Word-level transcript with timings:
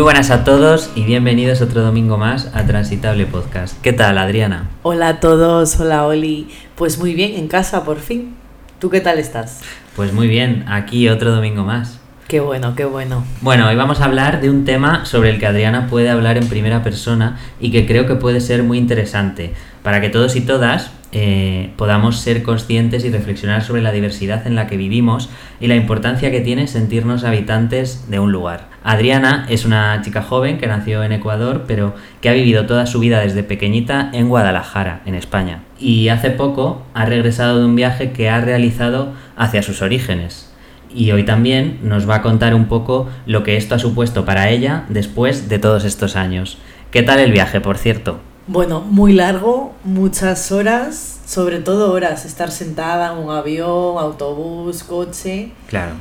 Muy 0.00 0.04
buenas 0.04 0.30
a 0.30 0.44
todos 0.44 0.88
y 0.94 1.04
bienvenidos 1.04 1.60
otro 1.60 1.82
domingo 1.82 2.16
más 2.16 2.50
a 2.54 2.64
Transitable 2.64 3.26
Podcast. 3.26 3.78
¿Qué 3.82 3.92
tal, 3.92 4.16
Adriana? 4.16 4.70
Hola 4.82 5.08
a 5.08 5.20
todos, 5.20 5.78
hola 5.78 6.06
Oli. 6.06 6.48
Pues 6.74 6.98
muy 6.98 7.12
bien, 7.12 7.34
en 7.34 7.48
casa 7.48 7.84
por 7.84 7.98
fin. 7.98 8.34
¿Tú 8.78 8.88
qué 8.88 9.02
tal 9.02 9.18
estás? 9.18 9.60
Pues 9.94 10.14
muy 10.14 10.26
bien, 10.26 10.64
aquí 10.68 11.06
otro 11.10 11.32
domingo 11.32 11.64
más. 11.64 12.00
Qué 12.28 12.40
bueno, 12.40 12.74
qué 12.74 12.86
bueno. 12.86 13.24
Bueno, 13.42 13.68
hoy 13.68 13.76
vamos 13.76 14.00
a 14.00 14.06
hablar 14.06 14.40
de 14.40 14.48
un 14.48 14.64
tema 14.64 15.04
sobre 15.04 15.28
el 15.28 15.38
que 15.38 15.44
Adriana 15.44 15.86
puede 15.88 16.08
hablar 16.08 16.38
en 16.38 16.48
primera 16.48 16.82
persona 16.82 17.38
y 17.60 17.70
que 17.70 17.86
creo 17.86 18.06
que 18.06 18.14
puede 18.14 18.40
ser 18.40 18.62
muy 18.62 18.78
interesante 18.78 19.52
para 19.82 20.00
que 20.00 20.08
todos 20.08 20.34
y 20.34 20.40
todas 20.40 20.92
eh, 21.12 21.70
podamos 21.76 22.18
ser 22.18 22.42
conscientes 22.42 23.04
y 23.04 23.10
reflexionar 23.10 23.62
sobre 23.62 23.82
la 23.82 23.92
diversidad 23.92 24.46
en 24.46 24.54
la 24.54 24.66
que 24.66 24.76
vivimos 24.76 25.28
y 25.60 25.66
la 25.66 25.74
importancia 25.74 26.30
que 26.30 26.40
tiene 26.40 26.66
sentirnos 26.66 27.24
habitantes 27.24 28.08
de 28.08 28.20
un 28.20 28.30
lugar. 28.30 28.68
Adriana 28.84 29.44
es 29.48 29.64
una 29.64 30.00
chica 30.02 30.22
joven 30.22 30.58
que 30.58 30.66
nació 30.66 31.02
en 31.02 31.12
Ecuador, 31.12 31.64
pero 31.66 31.94
que 32.20 32.28
ha 32.28 32.32
vivido 32.32 32.66
toda 32.66 32.86
su 32.86 33.00
vida 33.00 33.20
desde 33.20 33.42
pequeñita 33.42 34.10
en 34.12 34.28
Guadalajara, 34.28 35.02
en 35.04 35.14
España. 35.14 35.62
Y 35.78 36.08
hace 36.08 36.30
poco 36.30 36.86
ha 36.94 37.04
regresado 37.04 37.58
de 37.58 37.66
un 37.66 37.76
viaje 37.76 38.12
que 38.12 38.30
ha 38.30 38.40
realizado 38.40 39.12
hacia 39.36 39.62
sus 39.62 39.82
orígenes, 39.82 40.50
y 40.94 41.10
hoy 41.12 41.24
también 41.24 41.78
nos 41.82 42.08
va 42.08 42.16
a 42.16 42.22
contar 42.22 42.54
un 42.54 42.66
poco 42.66 43.08
lo 43.26 43.42
que 43.42 43.56
esto 43.56 43.74
ha 43.74 43.78
supuesto 43.78 44.24
para 44.24 44.48
ella 44.50 44.84
después 44.88 45.48
de 45.48 45.58
todos 45.58 45.84
estos 45.84 46.16
años. 46.16 46.58
¿Qué 46.90 47.02
tal 47.02 47.20
el 47.20 47.32
viaje, 47.32 47.60
por 47.60 47.78
cierto? 47.78 48.20
Bueno, 48.52 48.80
muy 48.80 49.12
largo, 49.12 49.74
muchas 49.84 50.50
horas, 50.50 51.20
sobre 51.24 51.60
todo 51.60 51.92
horas, 51.92 52.24
estar 52.24 52.50
sentada 52.50 53.12
en 53.12 53.18
un 53.18 53.30
avión, 53.30 53.96
autobús, 53.96 54.82
coche. 54.82 55.52
Claro. 55.68 55.92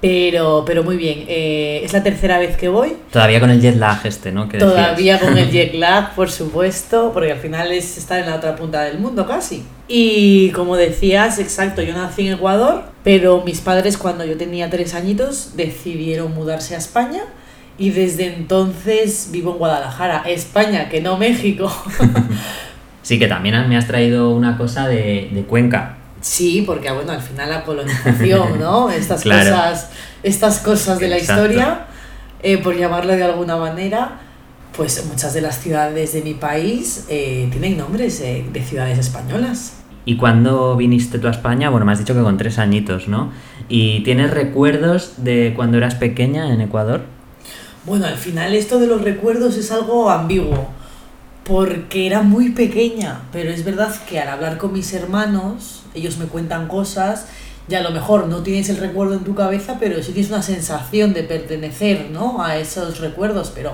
Pero, 0.00 0.62
pero 0.64 0.84
muy 0.84 0.96
bien, 0.96 1.24
eh, 1.26 1.80
es 1.82 1.92
la 1.92 2.04
tercera 2.04 2.38
vez 2.38 2.56
que 2.56 2.68
voy. 2.68 2.96
Todavía 3.10 3.40
con 3.40 3.50
el 3.50 3.60
jet 3.60 3.74
lag 3.74 4.06
este, 4.06 4.30
¿no? 4.30 4.48
Todavía 4.48 5.18
con 5.18 5.36
el 5.36 5.50
jet 5.50 5.74
lag, 5.74 6.14
por 6.14 6.30
supuesto, 6.30 7.10
porque 7.12 7.32
al 7.32 7.38
final 7.38 7.72
es 7.72 7.98
estar 7.98 8.20
en 8.20 8.26
la 8.26 8.36
otra 8.36 8.54
punta 8.54 8.82
del 8.82 9.00
mundo 9.00 9.26
casi. 9.26 9.64
Y 9.88 10.50
como 10.50 10.76
decías, 10.76 11.40
exacto, 11.40 11.82
yo 11.82 11.92
nací 11.92 12.28
en 12.28 12.34
Ecuador, 12.34 12.84
pero 13.02 13.42
mis 13.42 13.60
padres 13.60 13.98
cuando 13.98 14.24
yo 14.24 14.36
tenía 14.36 14.70
tres 14.70 14.94
añitos 14.94 15.56
decidieron 15.56 16.32
mudarse 16.32 16.76
a 16.76 16.78
España 16.78 17.24
y 17.78 17.90
desde 17.90 18.34
entonces 18.34 19.28
vivo 19.32 19.52
en 19.52 19.58
Guadalajara, 19.58 20.22
España, 20.26 20.88
que 20.88 21.00
no 21.00 21.16
México. 21.18 21.70
sí, 23.02 23.18
que 23.18 23.28
también 23.28 23.68
me 23.68 23.76
has 23.76 23.86
traído 23.86 24.30
una 24.30 24.56
cosa 24.56 24.88
de, 24.88 25.30
de 25.32 25.42
Cuenca. 25.42 25.96
Sí, 26.20 26.64
porque 26.66 26.90
bueno, 26.90 27.12
al 27.12 27.20
final 27.20 27.50
la 27.50 27.62
colonización, 27.62 28.58
¿no? 28.58 28.90
Estas 28.96 29.22
cosas, 29.22 29.90
estas 30.22 30.58
cosas 30.58 30.98
de 30.98 31.08
la 31.08 31.18
historia, 31.18 31.86
eh, 32.42 32.58
por 32.58 32.76
llamarlo 32.76 33.14
de 33.14 33.22
alguna 33.22 33.56
manera, 33.56 34.18
pues 34.76 35.06
muchas 35.06 35.34
de 35.34 35.40
las 35.40 35.60
ciudades 35.60 36.14
de 36.14 36.22
mi 36.22 36.34
país 36.34 37.06
eh, 37.08 37.48
tienen 37.50 37.76
nombres 37.76 38.20
eh, 38.22 38.44
de 38.52 38.62
ciudades 38.62 38.98
españolas. 38.98 39.74
¿Y 40.04 40.16
cuando 40.16 40.76
viniste 40.76 41.18
tú 41.18 41.28
a 41.28 41.30
España? 41.30 41.70
Bueno, 41.70 41.86
me 41.86 41.92
has 41.92 41.98
dicho 41.98 42.14
que 42.14 42.22
con 42.22 42.38
tres 42.38 42.58
añitos, 42.58 43.08
¿no? 43.08 43.32
¿Y 43.68 44.00
tienes 44.04 44.30
recuerdos 44.30 45.14
de 45.24 45.52
cuando 45.54 45.78
eras 45.78 45.94
pequeña 45.94 46.52
en 46.52 46.60
Ecuador? 46.60 47.02
Bueno, 47.86 48.06
al 48.06 48.16
final 48.16 48.52
esto 48.52 48.80
de 48.80 48.88
los 48.88 49.02
recuerdos 49.02 49.56
es 49.56 49.70
algo 49.70 50.10
ambiguo, 50.10 50.66
porque 51.44 52.08
era 52.08 52.22
muy 52.22 52.50
pequeña, 52.50 53.20
pero 53.30 53.50
es 53.50 53.64
verdad 53.64 53.94
que 54.08 54.18
al 54.18 54.26
hablar 54.26 54.58
con 54.58 54.72
mis 54.72 54.92
hermanos, 54.92 55.84
ellos 55.94 56.18
me 56.18 56.26
cuentan 56.26 56.66
cosas 56.66 57.28
y 57.68 57.76
a 57.76 57.82
lo 57.82 57.92
mejor 57.92 58.26
no 58.26 58.42
tienes 58.42 58.68
el 58.70 58.78
recuerdo 58.78 59.14
en 59.14 59.22
tu 59.22 59.36
cabeza, 59.36 59.76
pero 59.78 60.02
sí 60.02 60.10
tienes 60.10 60.32
una 60.32 60.42
sensación 60.42 61.14
de 61.14 61.22
pertenecer 61.22 62.10
¿no? 62.10 62.42
a 62.42 62.56
esos 62.56 62.98
recuerdos, 62.98 63.52
pero 63.54 63.72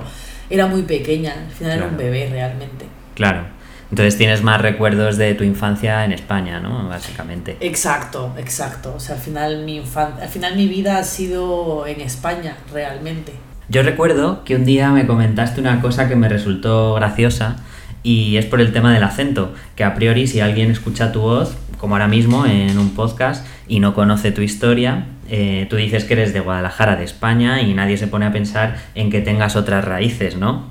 era 0.50 0.66
muy 0.66 0.82
pequeña, 0.82 1.32
al 1.46 1.50
final 1.50 1.78
era 1.78 1.86
un 1.86 1.96
bebé 1.96 2.28
realmente. 2.30 2.84
Claro. 3.14 3.46
Entonces 3.88 4.18
tienes 4.18 4.42
más 4.42 4.60
recuerdos 4.60 5.16
de 5.16 5.34
tu 5.34 5.44
infancia 5.44 6.04
en 6.04 6.12
España, 6.12 6.60
¿no? 6.60 6.86
Básicamente. 6.88 7.56
Exacto, 7.60 8.34
exacto. 8.36 8.94
O 8.94 9.00
sea, 9.00 9.16
al 9.16 9.20
final 9.22 9.64
mi 9.64 9.82
al 9.96 10.28
final 10.28 10.56
mi 10.56 10.66
vida 10.66 10.98
ha 10.98 11.04
sido 11.04 11.86
en 11.86 12.00
España, 12.02 12.56
realmente. 12.72 13.32
Yo 13.72 13.82
recuerdo 13.82 14.44
que 14.44 14.54
un 14.54 14.66
día 14.66 14.90
me 14.90 15.06
comentaste 15.06 15.58
una 15.58 15.80
cosa 15.80 16.06
que 16.06 16.14
me 16.14 16.28
resultó 16.28 16.92
graciosa 16.92 17.56
y 18.02 18.36
es 18.36 18.44
por 18.44 18.60
el 18.60 18.70
tema 18.70 18.92
del 18.92 19.02
acento, 19.02 19.54
que 19.76 19.82
a 19.82 19.94
priori 19.94 20.26
si 20.26 20.40
alguien 20.40 20.70
escucha 20.70 21.10
tu 21.10 21.22
voz, 21.22 21.56
como 21.78 21.94
ahora 21.94 22.06
mismo 22.06 22.44
en 22.44 22.76
un 22.76 22.90
podcast, 22.90 23.46
y 23.66 23.80
no 23.80 23.94
conoce 23.94 24.30
tu 24.30 24.42
historia, 24.42 25.06
eh, 25.30 25.66
tú 25.70 25.76
dices 25.76 26.04
que 26.04 26.12
eres 26.12 26.34
de 26.34 26.40
Guadalajara, 26.40 26.96
de 26.96 27.04
España, 27.04 27.62
y 27.62 27.72
nadie 27.72 27.96
se 27.96 28.08
pone 28.08 28.26
a 28.26 28.32
pensar 28.32 28.76
en 28.94 29.08
que 29.08 29.22
tengas 29.22 29.56
otras 29.56 29.86
raíces, 29.86 30.36
¿no? 30.36 30.66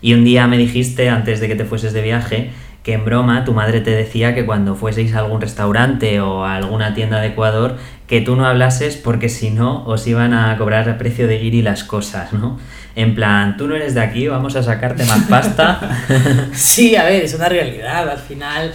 Y 0.00 0.14
un 0.14 0.24
día 0.24 0.46
me 0.46 0.56
dijiste, 0.56 1.10
antes 1.10 1.40
de 1.40 1.48
que 1.48 1.56
te 1.56 1.66
fueses 1.66 1.92
de 1.92 2.00
viaje, 2.00 2.52
que 2.86 2.92
en 2.92 3.04
broma 3.04 3.44
tu 3.44 3.52
madre 3.52 3.80
te 3.80 3.90
decía 3.90 4.32
que 4.32 4.46
cuando 4.46 4.76
fueseis 4.76 5.12
a 5.12 5.18
algún 5.18 5.40
restaurante 5.40 6.20
o 6.20 6.44
a 6.44 6.54
alguna 6.54 6.94
tienda 6.94 7.20
de 7.20 7.26
Ecuador, 7.26 7.78
que 8.06 8.20
tú 8.20 8.36
no 8.36 8.46
hablases 8.46 8.94
porque 8.94 9.28
si 9.28 9.50
no 9.50 9.84
os 9.86 10.06
iban 10.06 10.32
a 10.32 10.56
cobrar 10.56 10.88
a 10.88 10.96
precio 10.96 11.26
de 11.26 11.36
guiri 11.36 11.62
las 11.62 11.82
cosas, 11.82 12.32
¿no? 12.32 12.60
En 12.94 13.16
plan, 13.16 13.56
tú 13.56 13.66
no 13.66 13.74
eres 13.74 13.94
de 13.94 14.02
aquí, 14.02 14.28
vamos 14.28 14.54
a 14.54 14.62
sacarte 14.62 15.04
más 15.04 15.24
pasta. 15.24 15.80
sí, 16.54 16.94
a 16.94 17.02
ver, 17.02 17.24
es 17.24 17.34
una 17.34 17.48
realidad. 17.48 18.08
Al 18.08 18.20
final, 18.20 18.72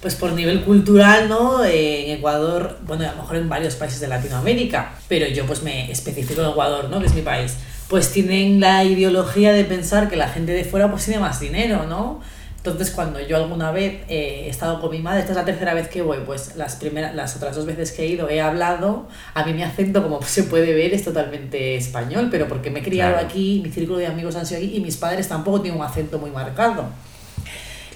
pues 0.00 0.14
por 0.14 0.30
nivel 0.30 0.60
cultural, 0.60 1.28
¿no? 1.28 1.64
Eh, 1.64 2.12
en 2.12 2.18
Ecuador, 2.18 2.78
bueno, 2.86 3.02
a 3.02 3.16
lo 3.16 3.22
mejor 3.22 3.34
en 3.34 3.48
varios 3.48 3.74
países 3.74 3.98
de 3.98 4.06
Latinoamérica, 4.06 4.92
pero 5.08 5.26
yo 5.26 5.44
pues 5.44 5.64
me 5.64 5.90
especifico 5.90 6.40
en 6.40 6.50
Ecuador, 6.50 6.88
¿no? 6.88 7.00
Que 7.00 7.06
es 7.06 7.14
mi 7.14 7.22
país. 7.22 7.56
Pues 7.88 8.12
tienen 8.12 8.60
la 8.60 8.84
ideología 8.84 9.52
de 9.52 9.64
pensar 9.64 10.08
que 10.08 10.14
la 10.14 10.28
gente 10.28 10.52
de 10.52 10.64
fuera 10.64 10.88
pues 10.88 11.04
tiene 11.04 11.18
más 11.18 11.40
dinero, 11.40 11.84
¿no? 11.88 12.22
Entonces, 12.66 12.92
cuando 12.92 13.20
yo 13.20 13.36
alguna 13.36 13.72
vez 13.72 14.04
he 14.08 14.48
estado 14.48 14.80
con 14.80 14.90
mi 14.90 14.98
madre, 14.98 15.20
esta 15.20 15.32
es 15.32 15.36
la 15.36 15.44
tercera 15.44 15.74
vez 15.74 15.86
que 15.88 16.00
voy, 16.00 16.16
pues 16.24 16.56
las, 16.56 16.76
primeras, 16.76 17.14
las 17.14 17.36
otras 17.36 17.54
dos 17.54 17.66
veces 17.66 17.92
que 17.92 18.04
he 18.04 18.06
ido 18.06 18.30
he 18.30 18.40
hablado, 18.40 19.06
a 19.34 19.44
mí 19.44 19.52
mi 19.52 19.62
acento, 19.62 20.02
como 20.02 20.22
se 20.26 20.44
puede 20.44 20.72
ver, 20.72 20.94
es 20.94 21.04
totalmente 21.04 21.76
español, 21.76 22.28
pero 22.30 22.48
porque 22.48 22.70
me 22.70 22.80
he 22.80 22.82
criado 22.82 23.18
aquí, 23.18 23.60
mi 23.62 23.70
círculo 23.70 23.98
de 23.98 24.06
amigos 24.06 24.34
han 24.36 24.46
sido 24.46 24.62
aquí 24.62 24.76
y 24.78 24.80
mis 24.80 24.96
padres 24.96 25.28
tampoco 25.28 25.60
tienen 25.60 25.78
un 25.78 25.84
acento 25.84 26.18
muy 26.18 26.30
marcado. 26.30 26.86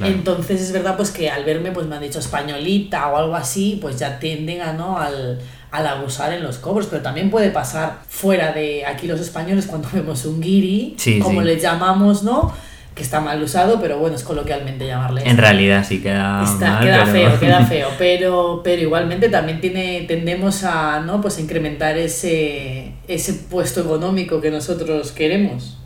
Entonces 0.01 0.61
es 0.61 0.71
verdad 0.71 0.97
pues 0.97 1.11
que 1.13 1.31
al 1.31 1.45
verme 1.45 1.73
pues 1.73 1.87
me 1.87 1.97
han 1.97 2.03
dicho 2.03 2.19
españolita 2.19 3.09
o 3.09 3.17
algo 3.17 3.37
así, 3.37 3.79
pues 3.81 3.99
ya 3.99 4.19
tienden 4.19 4.61
a 4.61 4.75
no 4.75 4.99
al, 4.99 5.41
al 5.71 5.87
abusar 5.87 6.35
en 6.35 6.43
los 6.43 6.59
cobros, 6.59 6.89
pero 6.91 7.01
también 7.03 7.31
puede 7.31 7.51
pasar 7.51 8.01
fuera 8.07 8.53
de 8.53 8.85
aquí 8.85 9.07
los 9.07 9.19
españoles 9.19 9.67
cuando 9.67 9.89
vemos 9.95 10.27
un 10.27 10.43
guiri, 10.43 10.95
como 11.23 11.41
le 11.41 11.59
llamamos, 11.59 12.23
¿no? 12.23 12.53
Que 12.99 13.05
está 13.05 13.21
mal 13.21 13.41
usado, 13.41 13.81
pero 13.81 13.97
bueno, 13.99 14.17
es 14.17 14.25
coloquialmente 14.25 14.85
llamarle. 14.85 15.23
En 15.25 15.39
realidad 15.39 15.87
sí 15.89 16.03
queda 16.03 16.43
mal, 16.43 16.81
queda 16.81 17.07
feo, 17.07 17.39
queda 17.39 17.61
feo, 17.65 17.89
pero, 17.97 18.61
pero 18.65 18.83
igualmente 18.83 19.29
también 19.29 19.61
tiene, 19.61 20.05
tendemos 20.09 20.65
a 20.65 20.99
¿no? 20.99 21.21
pues 21.21 21.39
incrementar 21.39 21.97
ese, 21.97 22.95
ese 23.07 23.35
puesto 23.35 23.81
económico 23.81 24.41
que 24.41 24.51
nosotros 24.51 25.13
queremos. 25.13 25.79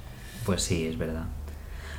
Pues 0.46 0.62
sí, 0.62 0.86
es 0.86 0.96
verdad. 0.96 1.24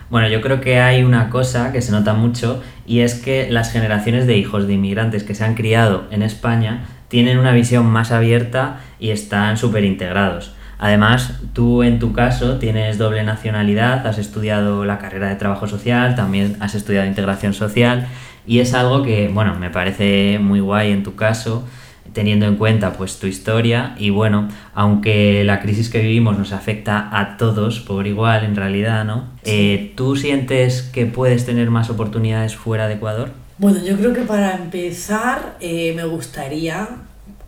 Bueno, 0.10 0.28
yo 0.30 0.42
creo 0.42 0.62
que 0.62 0.80
hay 0.80 1.04
una 1.04 1.30
cosa 1.30 1.72
que 1.72 1.84
se 1.84 1.92
nota 1.92 2.16
mucho 2.16 2.64
y 2.88 3.02
es 3.02 3.14
que 3.14 3.52
las 3.52 3.72
generaciones 3.72 4.26
de 4.26 4.36
hijos 4.36 4.66
de 4.66 4.74
inmigrantes 4.74 5.24
que 5.24 5.36
se 5.36 5.44
han 5.44 5.54
criado 5.54 6.06
en 6.10 6.24
España 6.24 6.86
tienen 7.08 7.38
una 7.38 7.52
visión 7.52 7.86
más 7.86 8.12
abierta 8.12 8.80
y 9.00 9.12
están 9.12 9.58
súper 9.58 9.84
integrados. 9.84 10.56
Además, 10.84 11.40
tú 11.54 11.82
en 11.82 11.98
tu 11.98 12.12
caso 12.12 12.58
tienes 12.60 12.98
doble 12.98 13.24
nacionalidad, 13.24 14.06
has 14.06 14.18
estudiado 14.18 14.84
la 14.84 15.00
carrera 15.00 15.30
de 15.30 15.38
trabajo 15.38 15.66
social, 15.66 16.14
también 16.16 16.58
has 16.60 16.76
estudiado 16.76 17.08
integración 17.08 17.54
social 17.54 18.10
y 18.46 18.60
es 18.60 18.74
algo 18.74 19.02
que, 19.02 19.30
bueno, 19.30 19.56
me 19.58 19.70
parece 19.70 20.40
muy 20.42 20.60
guay 20.60 20.92
en 20.92 21.04
tu 21.04 21.16
caso 21.16 21.64
teniendo 22.12 22.48
en 22.48 22.58
cuenta 22.58 22.92
pues 22.92 23.18
tu 23.18 23.28
historia 23.28 23.96
y 23.98 24.10
bueno, 24.10 24.50
aunque 24.74 25.46
la 25.46 25.62
crisis 25.62 25.88
que 25.88 26.00
vivimos 26.00 26.38
nos 26.38 26.52
afecta 26.52 27.08
a 27.18 27.38
todos 27.38 27.80
por 27.80 28.06
igual 28.06 28.44
en 28.44 28.58
realidad, 28.58 29.06
¿no? 29.06 29.30
Eh, 29.46 29.94
¿Tú 29.96 30.18
sientes 30.18 30.82
que 30.82 31.06
puedes 31.06 31.46
tener 31.46 31.70
más 31.70 31.90
oportunidades 31.92 32.58
fuera 32.58 32.90
de 32.90 32.96
Ecuador? 32.96 33.30
Bueno, 33.58 33.80
yo 33.86 33.96
creo 33.96 34.12
que 34.12 34.24
para 34.24 34.58
empezar 34.58 35.56
eh, 35.62 35.94
me 35.96 36.04
gustaría 36.04 36.90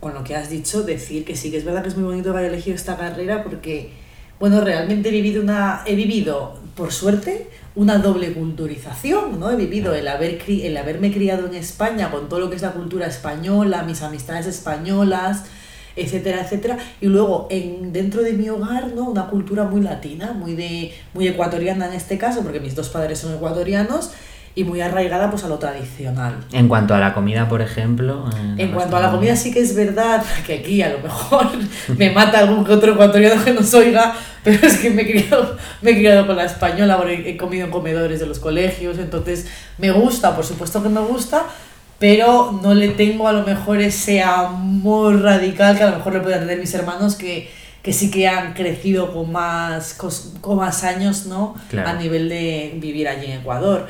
con 0.00 0.14
lo 0.14 0.24
que 0.24 0.34
has 0.34 0.50
dicho, 0.50 0.82
decir 0.82 1.24
que 1.24 1.36
sí, 1.36 1.50
que 1.50 1.58
es 1.58 1.64
verdad 1.64 1.82
que 1.82 1.88
es 1.88 1.96
muy 1.96 2.04
bonito 2.04 2.30
haber 2.30 2.46
elegido 2.46 2.76
esta 2.76 2.96
carrera 2.96 3.42
porque, 3.42 3.90
bueno, 4.38 4.60
realmente 4.60 5.08
he 5.08 5.12
vivido 5.12 5.42
una, 5.42 5.82
he 5.86 5.94
vivido, 5.94 6.58
por 6.74 6.92
suerte, 6.92 7.48
una 7.74 7.98
doble 7.98 8.32
culturización, 8.32 9.38
¿no? 9.38 9.50
He 9.50 9.56
vivido 9.56 9.94
el, 9.94 10.08
haber, 10.08 10.42
el 10.48 10.76
haberme 10.76 11.12
criado 11.12 11.46
en 11.46 11.54
España 11.54 12.10
con 12.10 12.28
todo 12.28 12.40
lo 12.40 12.50
que 12.50 12.56
es 12.56 12.62
la 12.62 12.72
cultura 12.72 13.06
española, 13.06 13.82
mis 13.82 14.02
amistades 14.02 14.46
españolas, 14.46 15.44
etcétera, 15.96 16.42
etcétera, 16.42 16.78
y 17.00 17.06
luego 17.06 17.48
en, 17.50 17.92
dentro 17.92 18.22
de 18.22 18.34
mi 18.34 18.48
hogar, 18.48 18.92
¿no? 18.94 19.08
Una 19.08 19.28
cultura 19.28 19.64
muy 19.64 19.80
latina, 19.80 20.32
muy, 20.32 20.54
de, 20.54 20.92
muy 21.14 21.26
ecuatoriana 21.26 21.86
en 21.86 21.94
este 21.94 22.18
caso, 22.18 22.42
porque 22.42 22.60
mis 22.60 22.74
dos 22.74 22.90
padres 22.90 23.18
son 23.18 23.34
ecuatorianos, 23.34 24.10
y 24.56 24.64
muy 24.64 24.80
arraigada 24.80 25.30
pues 25.30 25.44
a 25.44 25.48
lo 25.48 25.58
tradicional. 25.58 26.38
En 26.50 26.66
cuanto 26.66 26.94
a 26.94 26.98
la 26.98 27.12
comida, 27.12 27.46
por 27.46 27.60
ejemplo. 27.60 28.24
En, 28.56 28.72
cuanto 28.72 28.96
a 28.96 29.00
la 29.00 29.10
comida 29.10 29.36
sí 29.36 29.52
que 29.52 29.60
es 29.60 29.76
verdad 29.76 30.24
que 30.46 30.54
aquí 30.54 30.80
a 30.80 30.88
lo 30.88 31.00
mejor 31.00 31.46
me 31.98 32.10
mata 32.10 32.38
algún 32.38 32.64
que 32.64 32.72
otro 32.72 32.94
ecuatoriano 32.94 33.44
que 33.44 33.52
nos 33.52 33.72
oiga, 33.74 34.14
pero 34.42 34.66
es 34.66 34.78
que 34.78 34.88
me 34.88 35.02
he 35.02 35.06
criado, 35.06 35.58
me 35.82 35.90
he 35.90 35.98
criado 35.98 36.26
con 36.26 36.36
la 36.36 36.46
española, 36.46 36.96
porque 36.96 37.28
he 37.28 37.36
comido 37.36 37.66
en 37.66 37.70
comedores 37.70 38.18
de 38.18 38.26
los 38.26 38.38
colegios, 38.38 38.98
entonces 38.98 39.46
me 39.76 39.90
gusta, 39.90 40.34
por 40.34 40.46
supuesto 40.46 40.82
que 40.82 40.88
me 40.88 41.00
gusta, 41.00 41.44
pero 41.98 42.58
no 42.62 42.72
le 42.72 42.88
tengo 42.88 43.28
a 43.28 43.34
lo 43.34 43.42
mejor 43.42 43.82
ese 43.82 44.22
amor 44.22 45.20
radical 45.20 45.76
que 45.76 45.84
a 45.84 45.90
lo 45.90 45.96
mejor 45.98 46.14
le 46.14 46.20
pueden 46.20 46.40
tener 46.40 46.58
mis 46.58 46.72
hermanos 46.72 47.14
que, 47.14 47.50
que 47.82 47.92
sí 47.92 48.10
que 48.10 48.26
han 48.26 48.54
crecido 48.54 49.12
con 49.12 49.30
más, 49.30 49.98
con 50.40 50.56
más 50.56 50.82
años, 50.82 51.26
¿no? 51.26 51.56
A 51.84 51.92
nivel 51.92 52.30
de 52.30 52.72
vivir 52.80 53.06
allí 53.06 53.26
en 53.26 53.40
Ecuador. 53.40 53.86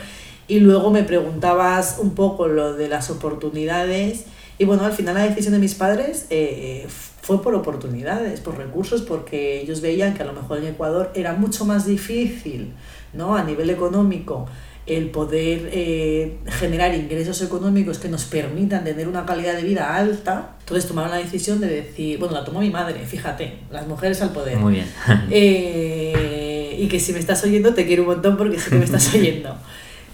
Y 0.48 0.60
luego 0.60 0.90
me 0.90 1.02
preguntabas 1.02 1.96
un 1.98 2.14
poco 2.14 2.46
lo 2.46 2.74
de 2.74 2.88
las 2.88 3.10
oportunidades. 3.10 4.24
Y 4.58 4.64
bueno, 4.64 4.84
al 4.84 4.92
final 4.92 5.14
la 5.14 5.22
decisión 5.22 5.52
de 5.52 5.58
mis 5.58 5.74
padres 5.74 6.26
eh, 6.30 6.86
fue 7.20 7.42
por 7.42 7.54
oportunidades, 7.54 8.40
por 8.40 8.56
recursos, 8.56 9.02
porque 9.02 9.60
ellos 9.60 9.80
veían 9.80 10.14
que 10.14 10.22
a 10.22 10.26
lo 10.26 10.32
mejor 10.32 10.58
en 10.58 10.66
Ecuador 10.68 11.10
era 11.14 11.32
mucho 11.32 11.64
más 11.64 11.84
difícil, 11.86 12.72
¿no? 13.12 13.36
A 13.36 13.42
nivel 13.42 13.68
económico, 13.70 14.46
el 14.86 15.10
poder 15.10 15.68
eh, 15.72 16.38
generar 16.46 16.94
ingresos 16.94 17.42
económicos 17.42 17.98
que 17.98 18.08
nos 18.08 18.24
permitan 18.24 18.84
tener 18.84 19.08
una 19.08 19.26
calidad 19.26 19.56
de 19.56 19.64
vida 19.64 19.96
alta. 19.96 20.54
Entonces 20.60 20.86
tomaron 20.86 21.10
la 21.10 21.16
decisión 21.16 21.60
de 21.60 21.66
decir, 21.66 22.18
bueno, 22.18 22.34
la 22.34 22.44
tomó 22.44 22.60
mi 22.60 22.70
madre, 22.70 23.04
fíjate, 23.04 23.58
las 23.72 23.88
mujeres 23.88 24.22
al 24.22 24.30
poder. 24.30 24.58
Muy 24.58 24.74
bien. 24.74 24.86
Eh, 25.28 26.76
y 26.78 26.86
que 26.86 27.00
si 27.00 27.12
me 27.12 27.18
estás 27.18 27.42
oyendo, 27.42 27.74
te 27.74 27.86
quiero 27.86 28.02
un 28.02 28.10
montón 28.10 28.36
porque 28.36 28.60
sé 28.60 28.70
que 28.70 28.76
me 28.76 28.84
estás 28.84 29.12
oyendo. 29.14 29.56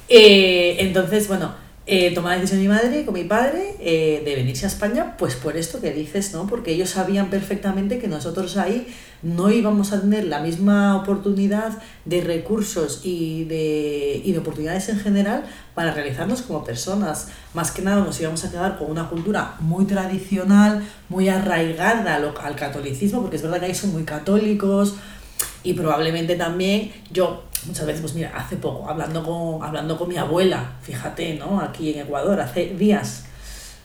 Eh, 0.08 0.76
entonces, 0.81 1.28
bueno, 1.28 1.52
eh, 1.84 2.14
tomó 2.14 2.28
la 2.28 2.37
decisión 2.37 2.60
mi 2.60 2.69
madre 2.69 3.04
con 3.04 3.12
mi 3.12 3.25
padre 3.25 3.75
eh, 3.81 4.22
de 4.25 4.37
venirse 4.37 4.66
a 4.66 4.69
España, 4.69 5.16
pues 5.19 5.34
por 5.34 5.56
esto 5.56 5.81
que 5.81 5.90
dices, 5.93 6.32
¿no? 6.32 6.46
Porque 6.46 6.70
ellos 6.72 6.90
sabían 6.90 7.28
perfectamente 7.28 7.99
que 7.99 8.06
nosotros 8.06 8.56
ahí 8.56 8.87
no 9.22 9.50
íbamos 9.50 9.93
a 9.93 10.00
tener 10.00 10.26
la 10.26 10.38
misma 10.40 10.96
oportunidad 10.96 11.76
de 12.04 12.20
recursos 12.20 13.00
y 13.02 13.44
de, 13.44 14.22
y 14.25 14.31
de 14.31 14.38
oportunidades 14.38 14.88
en 14.90 15.00
general 15.00 15.44
para 15.75 15.93
realizarnos 15.93 16.43
como 16.43 16.62
personas. 16.62 17.28
Más 17.52 17.72
que 17.72 17.82
nada 17.82 18.05
nos 18.05 18.20
íbamos 18.20 18.44
a 18.44 18.50
quedar 18.52 18.78
con 18.78 18.88
una 18.88 19.08
cultura 19.08 19.56
muy 19.58 19.84
tradicional, 19.84 20.84
muy 21.08 21.28
arraigada 21.28 22.14
al 22.14 22.55
catolicismo, 22.55 23.22
porque 23.22 23.37
es 23.37 23.43
verdad 23.43 23.58
que 23.58 23.66
ahí 23.66 23.75
son 23.75 23.93
muy 23.93 24.05
católicos 24.05 24.94
y 25.62 25.75
probablemente 25.75 26.37
también 26.37 26.93
yo 27.12 27.44
muchas 27.67 27.87
veces, 27.87 28.00
pues 28.00 28.14
mira, 28.14 28.32
hace 28.37 28.56
poco, 28.56 28.88
hablando 28.88 29.23
con, 29.23 29.62
hablando 29.62 29.97
con 29.97 30.09
mi 30.09 30.17
abuela, 30.17 30.73
fíjate, 30.82 31.35
¿no? 31.35 31.61
Aquí 31.61 31.93
en 31.93 32.00
Ecuador, 32.00 32.41
hace 32.41 32.75
días, 32.75 33.25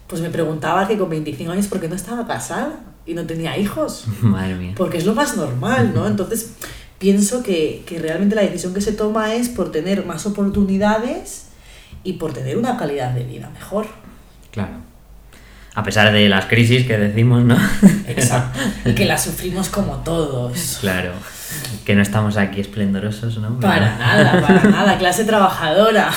pues 0.08 0.22
me 0.22 0.30
preguntaba 0.30 0.88
que 0.88 0.98
con 0.98 1.10
25 1.10 1.52
años, 1.52 1.68
¿por 1.68 1.80
qué 1.80 1.88
no 1.88 1.96
estaba 1.96 2.26
casada 2.26 2.80
y 3.06 3.14
no 3.14 3.26
tenía 3.26 3.58
hijos? 3.58 4.06
Madre 4.22 4.56
mía. 4.56 4.74
Porque 4.76 4.98
es 4.98 5.06
lo 5.06 5.14
más 5.14 5.38
normal, 5.38 5.94
¿no? 5.94 6.08
Entonces, 6.08 6.54
pienso 6.98 7.44
que, 7.44 7.84
que 7.86 8.00
realmente 8.00 8.36
la 8.36 8.42
decisión 8.42 8.74
que 8.74 8.82
se 8.82 8.94
toma 8.94 9.36
es 9.36 9.50
por 9.50 9.72
tener 9.72 10.06
más 10.06 10.26
oportunidades 10.26 11.48
y 12.04 12.14
por 12.14 12.34
tener 12.34 12.58
una 12.58 12.78
calidad 12.78 13.12
de 13.12 13.24
vida 13.24 13.50
mejor. 13.50 13.88
Claro. 14.52 14.88
A 15.78 15.84
pesar 15.84 16.12
de 16.12 16.28
las 16.28 16.46
crisis 16.46 16.88
que 16.88 16.98
decimos, 16.98 17.44
¿no? 17.44 17.56
Exacto. 18.08 18.60
Y 18.84 18.94
que 18.96 19.06
las 19.06 19.24
sufrimos 19.24 19.70
como 19.70 19.98
todos. 19.98 20.80
Claro 20.82 21.12
que 21.86 21.94
no 21.96 22.02
estamos 22.02 22.36
aquí 22.36 22.60
esplendorosos, 22.60 23.38
¿no? 23.38 23.60
Para 23.60 23.96
nada, 23.96 24.42
para 24.42 24.64
nada, 24.64 24.98
clase 24.98 25.24
trabajadora. 25.24 26.12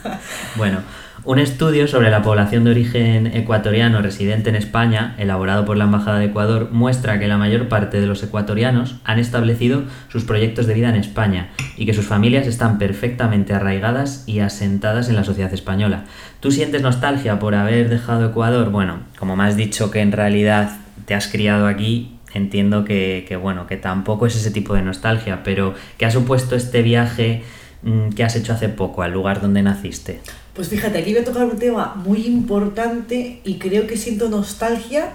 bueno, 0.56 0.80
un 1.24 1.38
estudio 1.38 1.86
sobre 1.86 2.10
la 2.10 2.20
población 2.22 2.64
de 2.64 2.72
origen 2.72 3.28
ecuatoriano 3.28 4.02
residente 4.02 4.50
en 4.50 4.56
España, 4.56 5.14
elaborado 5.18 5.64
por 5.64 5.76
la 5.76 5.84
Embajada 5.84 6.18
de 6.18 6.26
Ecuador, 6.26 6.70
muestra 6.72 7.20
que 7.20 7.28
la 7.28 7.38
mayor 7.38 7.68
parte 7.68 8.00
de 8.00 8.06
los 8.06 8.24
ecuatorianos 8.24 8.96
han 9.04 9.20
establecido 9.20 9.84
sus 10.08 10.24
proyectos 10.24 10.66
de 10.66 10.74
vida 10.74 10.88
en 10.88 10.96
España 10.96 11.50
y 11.76 11.86
que 11.86 11.94
sus 11.94 12.06
familias 12.06 12.48
están 12.48 12.78
perfectamente 12.78 13.54
arraigadas 13.54 14.24
y 14.26 14.40
asentadas 14.40 15.08
en 15.08 15.14
la 15.14 15.22
sociedad 15.22 15.54
española. 15.54 16.04
¿Tú 16.40 16.50
sientes 16.50 16.82
nostalgia 16.82 17.38
por 17.38 17.54
haber 17.54 17.88
dejado 17.88 18.26
Ecuador? 18.26 18.70
Bueno, 18.70 18.98
como 19.16 19.36
me 19.36 19.44
has 19.44 19.56
dicho 19.56 19.92
que 19.92 20.00
en 20.00 20.10
realidad 20.10 20.76
te 21.06 21.14
has 21.14 21.28
criado 21.28 21.68
aquí, 21.68 22.18
entiendo 22.34 22.84
que, 22.84 23.38
bueno, 23.40 23.68
que 23.68 23.76
tampoco 23.76 24.26
es 24.26 24.34
ese 24.34 24.50
tipo 24.50 24.74
de 24.74 24.82
nostalgia, 24.82 25.44
pero 25.44 25.74
¿qué 25.98 26.06
ha 26.06 26.10
supuesto 26.10 26.56
este 26.56 26.82
viaje 26.82 27.44
mm, 27.82 28.08
que 28.08 28.24
has 28.24 28.34
hecho 28.34 28.52
hace 28.52 28.68
poco 28.68 29.02
al 29.02 29.12
lugar 29.12 29.40
donde 29.40 29.62
naciste? 29.62 30.20
Pues 30.54 30.68
fíjate, 30.68 30.98
aquí 30.98 31.12
voy 31.12 31.22
a 31.22 31.24
tocar 31.24 31.44
un 31.44 31.58
tema 31.58 31.94
muy 31.94 32.26
importante 32.26 33.40
y 33.44 33.54
creo 33.54 33.86
que 33.86 33.96
siento 33.96 34.28
nostalgia 34.28 35.12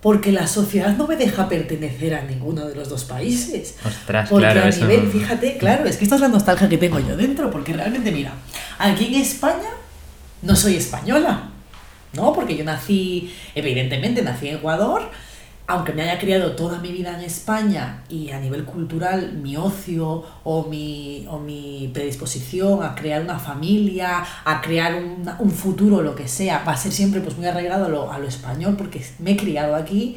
porque 0.00 0.30
la 0.30 0.46
sociedad 0.46 0.96
no 0.96 1.08
me 1.08 1.16
deja 1.16 1.48
pertenecer 1.48 2.14
a 2.14 2.22
ninguno 2.22 2.66
de 2.66 2.76
los 2.76 2.88
dos 2.88 3.04
países. 3.04 3.74
Ostras, 3.84 4.28
porque 4.30 4.46
claro, 4.46 4.62
a 4.62 4.70
nivel, 4.70 5.10
fíjate, 5.10 5.56
claro, 5.58 5.86
es 5.86 5.96
que 5.96 6.04
esta 6.04 6.14
es 6.14 6.20
la 6.20 6.28
nostalgia 6.28 6.68
que 6.68 6.78
tengo 6.78 7.00
yo 7.00 7.16
dentro, 7.16 7.50
porque 7.50 7.72
realmente, 7.72 8.12
mira, 8.12 8.32
aquí 8.78 9.06
en 9.06 9.20
España 9.20 9.70
no 10.42 10.54
soy 10.54 10.76
española, 10.76 11.50
¿no? 12.12 12.32
Porque 12.32 12.56
yo 12.56 12.64
nací, 12.64 13.34
evidentemente, 13.56 14.22
nací 14.22 14.48
en 14.48 14.56
Ecuador, 14.58 15.10
aunque 15.68 15.92
me 15.92 16.02
haya 16.02 16.18
criado 16.18 16.52
toda 16.52 16.78
mi 16.78 16.92
vida 16.92 17.14
en 17.16 17.22
España 17.22 18.04
y 18.08 18.30
a 18.30 18.38
nivel 18.38 18.64
cultural 18.64 19.32
mi 19.34 19.56
ocio 19.56 20.24
o 20.44 20.64
mi, 20.64 21.26
o 21.28 21.38
mi 21.38 21.90
predisposición 21.92 22.84
a 22.84 22.94
crear 22.94 23.22
una 23.22 23.38
familia, 23.38 24.24
a 24.44 24.60
crear 24.60 24.94
un, 24.94 25.28
un 25.40 25.50
futuro, 25.50 26.02
lo 26.02 26.14
que 26.14 26.28
sea, 26.28 26.62
va 26.66 26.72
a 26.72 26.76
ser 26.76 26.92
siempre 26.92 27.20
pues 27.20 27.36
muy 27.36 27.46
arraigado 27.46 27.86
a 27.86 27.88
lo, 27.88 28.12
a 28.12 28.18
lo 28.18 28.28
español 28.28 28.76
porque 28.76 29.04
me 29.18 29.32
he 29.32 29.36
criado 29.36 29.74
aquí, 29.74 30.16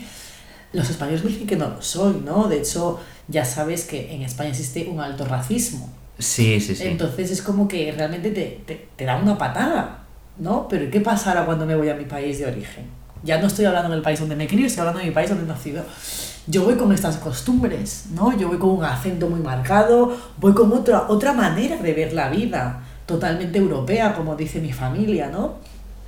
los 0.71 0.87
españoles 0.87 1.23
me 1.23 1.31
dicen 1.31 1.47
que 1.47 1.55
no 1.55 1.69
lo 1.69 1.81
soy, 1.81 2.21
¿no? 2.23 2.47
De 2.47 2.59
hecho, 2.59 2.99
ya 3.27 3.43
sabes 3.43 3.85
que 3.85 4.13
en 4.13 4.21
España 4.21 4.49
existe 4.51 4.87
un 4.87 4.99
alto 4.99 5.25
racismo. 5.25 5.89
Sí, 6.19 6.59
sí, 6.59 6.75
sí. 6.75 6.83
Entonces 6.85 7.31
es 7.31 7.41
como 7.41 7.67
que 7.67 7.91
realmente 7.91 8.29
te, 8.29 8.61
te, 8.67 8.87
te 8.95 9.05
da 9.05 9.17
una 9.17 9.35
patada, 9.35 10.03
¿no? 10.37 10.67
Pero 10.67 10.91
¿qué 10.91 11.01
pasará 11.01 11.45
cuando 11.45 11.65
me 11.65 11.75
voy 11.75 11.89
a 11.89 11.95
mi 11.95 12.05
país 12.05 12.37
de 12.37 12.45
origen? 12.45 12.98
Ya 13.23 13.39
no 13.39 13.47
estoy 13.47 13.65
hablando 13.65 13.89
del 13.89 14.01
país 14.01 14.19
donde 14.19 14.35
me 14.35 14.47
crié, 14.47 14.67
estoy 14.67 14.81
hablando 14.81 14.99
de 14.99 15.07
mi 15.07 15.11
país 15.11 15.29
donde 15.29 15.45
he 15.45 15.47
nacido. 15.47 15.83
Yo 16.47 16.63
voy 16.63 16.75
con 16.75 16.91
estas 16.93 17.17
costumbres, 17.17 18.05
¿no? 18.13 18.35
Yo 18.37 18.47
voy 18.47 18.57
con 18.57 18.69
un 18.69 18.83
acento 18.83 19.29
muy 19.29 19.41
marcado, 19.41 20.17
voy 20.37 20.53
con 20.53 20.71
otra, 20.71 21.07
otra 21.09 21.33
manera 21.33 21.77
de 21.77 21.93
ver 21.93 22.13
la 22.13 22.29
vida, 22.29 22.81
totalmente 23.05 23.59
europea, 23.59 24.15
como 24.15 24.35
dice 24.35 24.59
mi 24.59 24.71
familia, 24.71 25.29
¿no? 25.29 25.55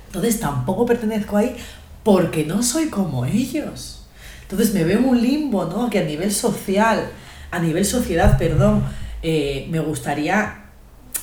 Entonces 0.06 0.40
tampoco 0.40 0.86
pertenezco 0.86 1.36
ahí 1.36 1.54
porque 2.02 2.44
no 2.44 2.62
soy 2.62 2.88
como 2.88 3.24
ellos. 3.24 4.06
Entonces 4.42 4.74
me 4.74 4.84
veo 4.84 4.98
en 4.98 5.04
un 5.04 5.20
limbo, 5.22 5.64
¿no? 5.66 5.88
Que 5.90 6.00
a 6.00 6.04
nivel 6.04 6.32
social, 6.32 7.08
a 7.50 7.58
nivel 7.58 7.84
sociedad, 7.84 8.36
perdón, 8.38 8.82
eh, 9.22 9.68
me 9.70 9.80
gustaría 9.80 10.58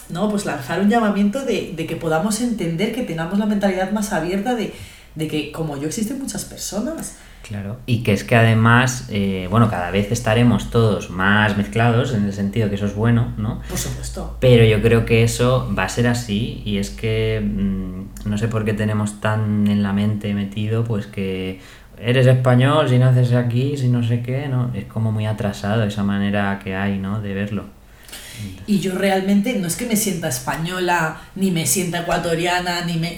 ¿no? 0.10 0.28
Pues 0.30 0.46
lanzar 0.46 0.80
un 0.82 0.90
llamamiento 0.90 1.46
de, 1.46 1.74
de, 1.76 1.86
que 1.86 1.96
podamos 1.96 2.42
entender, 2.42 2.94
que 2.94 3.04
tengamos 3.04 3.38
la 3.38 3.46
mentalidad 3.46 3.92
más 3.92 4.12
abierta 4.12 4.56
de, 4.56 4.74
de 5.16 5.28
que 5.28 5.52
como 5.52 5.78
yo 5.78 5.88
existen 5.88 6.20
muchas 6.20 6.46
personas. 6.46 7.18
Claro, 7.42 7.78
y 7.86 8.04
que 8.04 8.14
es 8.14 8.24
que 8.24 8.36
además, 8.36 9.08
eh, 9.10 9.48
bueno, 9.50 9.70
cada 9.70 9.92
vez 9.92 10.12
estaremos 10.12 10.70
todos 10.70 11.10
más 11.10 11.58
mezclados, 11.58 12.14
en 12.14 12.26
el 12.26 12.34
sentido 12.34 12.70
que 12.70 12.76
eso 12.76 12.86
es 12.86 12.96
bueno, 12.96 13.34
¿no? 13.38 13.62
Por 13.68 13.78
supuesto. 13.78 14.38
Pero 14.40 14.66
yo 14.66 14.82
creo 14.82 15.06
que 15.06 15.24
eso 15.24 15.74
va 15.78 15.86
a 15.86 15.90
ser 15.90 16.08
así, 16.08 16.62
y 16.66 16.78
es 16.78 16.90
que 16.90 17.42
mm, 17.42 18.30
no 18.30 18.38
sé 18.38 18.50
por 18.50 18.66
qué 18.66 18.74
tenemos 18.74 19.22
tan 19.22 19.68
en 19.68 19.82
la 19.82 19.94
mente 19.94 20.34
metido, 20.34 20.84
pues 20.84 21.08
que 21.08 21.60
eres 21.98 22.28
español, 22.28 22.88
si 22.90 22.98
naces 22.98 23.34
aquí, 23.34 23.78
si 23.78 23.88
no 23.88 24.04
sé 24.04 24.22
qué, 24.22 24.48
¿no? 24.48 24.72
Es 24.74 24.86
como 24.86 25.12
muy 25.12 25.26
atrasado 25.26 25.84
esa 25.84 26.04
manera 26.04 26.60
que 26.64 26.76
hay, 26.76 26.98
¿no? 26.98 27.22
De 27.22 27.34
verlo. 27.34 27.66
Y 28.68 28.80
yo 28.80 28.96
realmente 28.96 29.58
no 29.60 29.68
es 29.68 29.76
que 29.76 29.86
me 29.86 29.96
sienta 29.96 30.30
española, 30.30 31.22
ni 31.36 31.52
me 31.52 31.66
sienta 31.66 32.02
ecuatoriana, 32.02 32.86
ni 32.86 32.98
me 32.98 33.18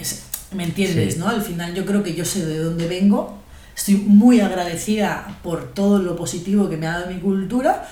¿Me 0.54 0.64
entiendes? 0.64 1.18
¿no? 1.18 1.28
Al 1.28 1.42
final 1.42 1.74
yo 1.74 1.84
creo 1.84 2.02
que 2.02 2.14
yo 2.14 2.24
sé 2.24 2.44
de 2.44 2.58
dónde 2.58 2.86
vengo, 2.88 3.38
estoy 3.76 3.96
muy 3.96 4.40
agradecida 4.40 5.38
por 5.42 5.72
todo 5.72 5.98
lo 5.98 6.16
positivo 6.16 6.68
que 6.68 6.76
me 6.76 6.86
ha 6.86 6.98
dado 6.98 7.10
mi 7.10 7.20
cultura, 7.20 7.88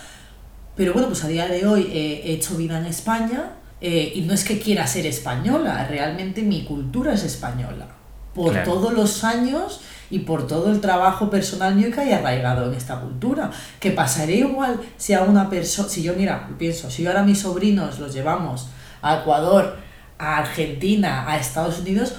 pero 0.76 0.92
bueno, 0.92 1.08
pues 1.08 1.24
a 1.24 1.28
día 1.28 1.46
de 1.46 1.66
hoy 1.66 1.90
he 1.92 2.32
hecho 2.32 2.56
vida 2.56 2.78
en 2.78 2.86
España 2.86 3.52
eh, 3.80 4.12
y 4.14 4.22
no 4.22 4.34
es 4.34 4.44
que 4.44 4.58
quiera 4.58 4.86
ser 4.86 5.06
española, 5.06 5.86
realmente 5.88 6.42
mi 6.42 6.64
cultura 6.64 7.14
es 7.14 7.24
española. 7.24 7.88
Por 8.34 8.62
todos 8.62 8.92
los 8.92 9.24
años 9.24 9.80
y 10.10 10.20
por 10.20 10.46
todo 10.46 10.70
el 10.70 10.80
trabajo 10.80 11.30
personal 11.30 11.74
mío 11.74 11.90
que 11.92 12.00
hay 12.00 12.12
arraigado 12.12 12.70
en 12.70 12.76
esta 12.76 13.00
cultura. 13.00 13.50
Que 13.80 13.90
pasaré 13.90 14.36
igual 14.36 14.80
si 14.96 15.14
a 15.14 15.22
una 15.22 15.50
persona, 15.50 15.88
si 15.88 16.02
yo 16.02 16.14
mira, 16.14 16.48
pienso, 16.58 16.90
si 16.90 17.02
yo 17.02 17.10
ahora 17.10 17.22
mis 17.22 17.40
sobrinos 17.40 17.98
los 17.98 18.12
llevamos 18.12 18.68
a 19.02 19.20
Ecuador, 19.20 19.76
a 20.18 20.38
Argentina, 20.38 21.24
a 21.28 21.38
Estados 21.38 21.80
Unidos, 21.80 22.14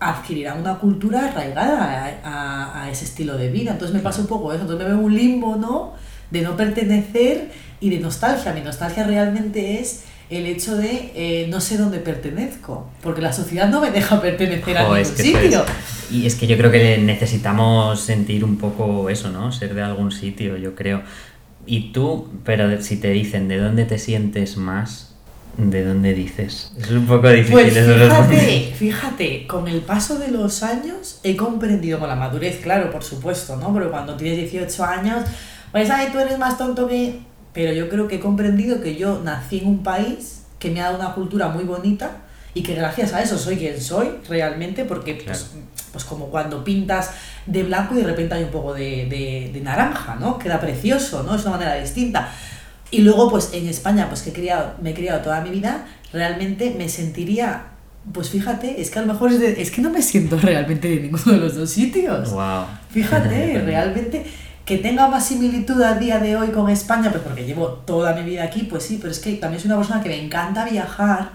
adquirirán 0.00 0.60
una 0.60 0.78
cultura 0.78 1.26
arraigada 1.26 2.18
a, 2.24 2.84
a, 2.84 2.90
ese 2.90 3.04
estilo 3.04 3.36
de 3.36 3.50
vida. 3.50 3.72
Entonces 3.72 3.94
me 3.94 4.02
pasa 4.02 4.22
un 4.22 4.26
poco 4.26 4.52
eso, 4.52 4.62
entonces 4.62 4.86
me 4.86 4.92
veo 4.92 5.04
un 5.04 5.14
limbo, 5.14 5.56
¿no? 5.56 5.92
De 6.30 6.40
no 6.40 6.56
pertenecer 6.56 7.50
y 7.80 7.90
de 7.90 8.00
nostalgia. 8.00 8.52
Mi 8.52 8.62
nostalgia 8.62 9.04
realmente 9.04 9.78
es 9.78 10.04
el 10.30 10.46
hecho 10.46 10.76
de 10.76 11.12
eh, 11.14 11.48
no 11.50 11.60
sé 11.60 11.76
dónde 11.76 11.98
pertenezco, 11.98 12.88
porque 13.02 13.20
la 13.20 13.32
sociedad 13.32 13.68
no 13.68 13.80
me 13.80 13.90
deja 13.90 14.20
pertenecer 14.22 14.78
a 14.78 14.84
ningún 14.84 15.04
sitio. 15.04 15.64
Y 16.10 16.26
es 16.26 16.34
que 16.34 16.46
yo 16.46 16.56
creo 16.56 16.70
que 16.70 16.98
necesitamos 16.98 18.00
sentir 18.00 18.44
un 18.44 18.56
poco 18.56 19.10
eso, 19.10 19.30
¿no? 19.30 19.52
Ser 19.52 19.74
de 19.74 19.82
algún 19.82 20.12
sitio, 20.12 20.56
yo 20.56 20.74
creo. 20.74 21.02
Y 21.66 21.92
tú, 21.92 22.28
pero 22.44 22.80
si 22.80 22.96
te 22.96 23.10
dicen 23.10 23.48
de 23.48 23.58
dónde 23.58 23.84
te 23.84 23.98
sientes 23.98 24.56
más, 24.56 25.09
¿de 25.56 25.84
dónde 25.84 26.14
dices? 26.14 26.72
Es 26.78 26.90
un 26.90 27.06
poco 27.06 27.28
difícil 27.28 27.52
Pues 27.52 27.74
de 27.74 27.94
responder. 27.98 28.40
fíjate, 28.40 28.74
fíjate, 28.76 29.46
con 29.46 29.68
el 29.68 29.80
paso 29.80 30.18
de 30.18 30.28
los 30.28 30.62
años 30.62 31.20
he 31.22 31.36
comprendido 31.36 31.98
con 31.98 32.08
la 32.08 32.16
madurez, 32.16 32.60
claro, 32.62 32.90
por 32.90 33.02
supuesto, 33.04 33.56
¿no? 33.56 33.72
Pero 33.74 33.90
cuando 33.90 34.16
tienes 34.16 34.38
18 34.50 34.84
años, 34.84 35.24
pues 35.72 35.90
ay, 35.90 36.08
tú 36.12 36.18
eres 36.18 36.38
más 36.38 36.56
tonto 36.58 36.86
que... 36.88 37.20
Pero 37.52 37.72
yo 37.72 37.88
creo 37.88 38.06
que 38.06 38.16
he 38.16 38.20
comprendido 38.20 38.80
que 38.80 38.94
yo 38.96 39.20
nací 39.24 39.58
en 39.58 39.66
un 39.66 39.82
país 39.82 40.42
que 40.60 40.70
me 40.70 40.80
ha 40.80 40.84
dado 40.84 40.98
una 40.98 41.14
cultura 41.14 41.48
muy 41.48 41.64
bonita 41.64 42.18
y 42.54 42.62
que 42.62 42.74
gracias 42.74 43.12
a 43.12 43.22
eso 43.22 43.38
soy 43.38 43.56
quien 43.56 43.80
soy 43.80 44.08
realmente, 44.28 44.84
porque 44.84 45.14
pues, 45.24 45.50
pues 45.90 46.04
como 46.04 46.26
cuando 46.26 46.62
pintas 46.62 47.10
de 47.46 47.64
blanco 47.64 47.94
y 47.94 47.98
de 47.98 48.04
repente 48.04 48.34
hay 48.34 48.44
un 48.44 48.50
poco 48.50 48.72
de, 48.74 49.06
de, 49.06 49.50
de 49.52 49.60
naranja, 49.62 50.14
¿no? 50.14 50.38
Queda 50.38 50.60
precioso, 50.60 51.22
¿no? 51.24 51.34
Es 51.34 51.42
una 51.42 51.52
manera 51.56 51.74
distinta. 51.74 52.28
Y 52.90 53.02
luego, 53.02 53.30
pues 53.30 53.50
en 53.52 53.66
España, 53.68 54.08
pues 54.08 54.22
que 54.22 54.30
he 54.30 54.32
criado, 54.32 54.74
me 54.82 54.90
he 54.90 54.94
criado 54.94 55.20
toda 55.20 55.40
mi 55.42 55.50
vida, 55.50 55.86
realmente 56.12 56.74
me 56.76 56.88
sentiría, 56.88 57.64
pues 58.12 58.30
fíjate, 58.30 58.80
es 58.80 58.90
que 58.90 58.98
a 58.98 59.02
lo 59.02 59.12
mejor 59.12 59.30
es, 59.32 59.38
de- 59.40 59.60
es 59.62 59.70
que 59.70 59.80
no 59.80 59.90
me 59.90 60.02
siento 60.02 60.36
realmente 60.42 60.88
de 60.88 61.00
ninguno 61.00 61.32
de 61.32 61.38
los 61.38 61.54
dos 61.54 61.70
sitios. 61.70 62.30
Wow. 62.32 62.64
Fíjate, 62.90 63.60
realmente 63.64 64.24
que 64.64 64.78
tenga 64.78 65.08
más 65.08 65.26
similitud 65.26 65.80
a 65.82 65.94
día 65.98 66.18
de 66.18 66.36
hoy 66.36 66.48
con 66.48 66.68
España, 66.70 67.10
pues 67.10 67.22
porque 67.22 67.44
llevo 67.44 67.68
toda 67.68 68.14
mi 68.14 68.22
vida 68.28 68.44
aquí, 68.44 68.64
pues 68.64 68.84
sí, 68.84 68.98
pero 69.00 69.10
es 69.12 69.18
que 69.18 69.32
también 69.34 69.60
soy 69.60 69.68
una 69.70 69.78
persona 69.78 70.00
que 70.02 70.08
me 70.08 70.22
encanta 70.24 70.64
viajar, 70.64 71.30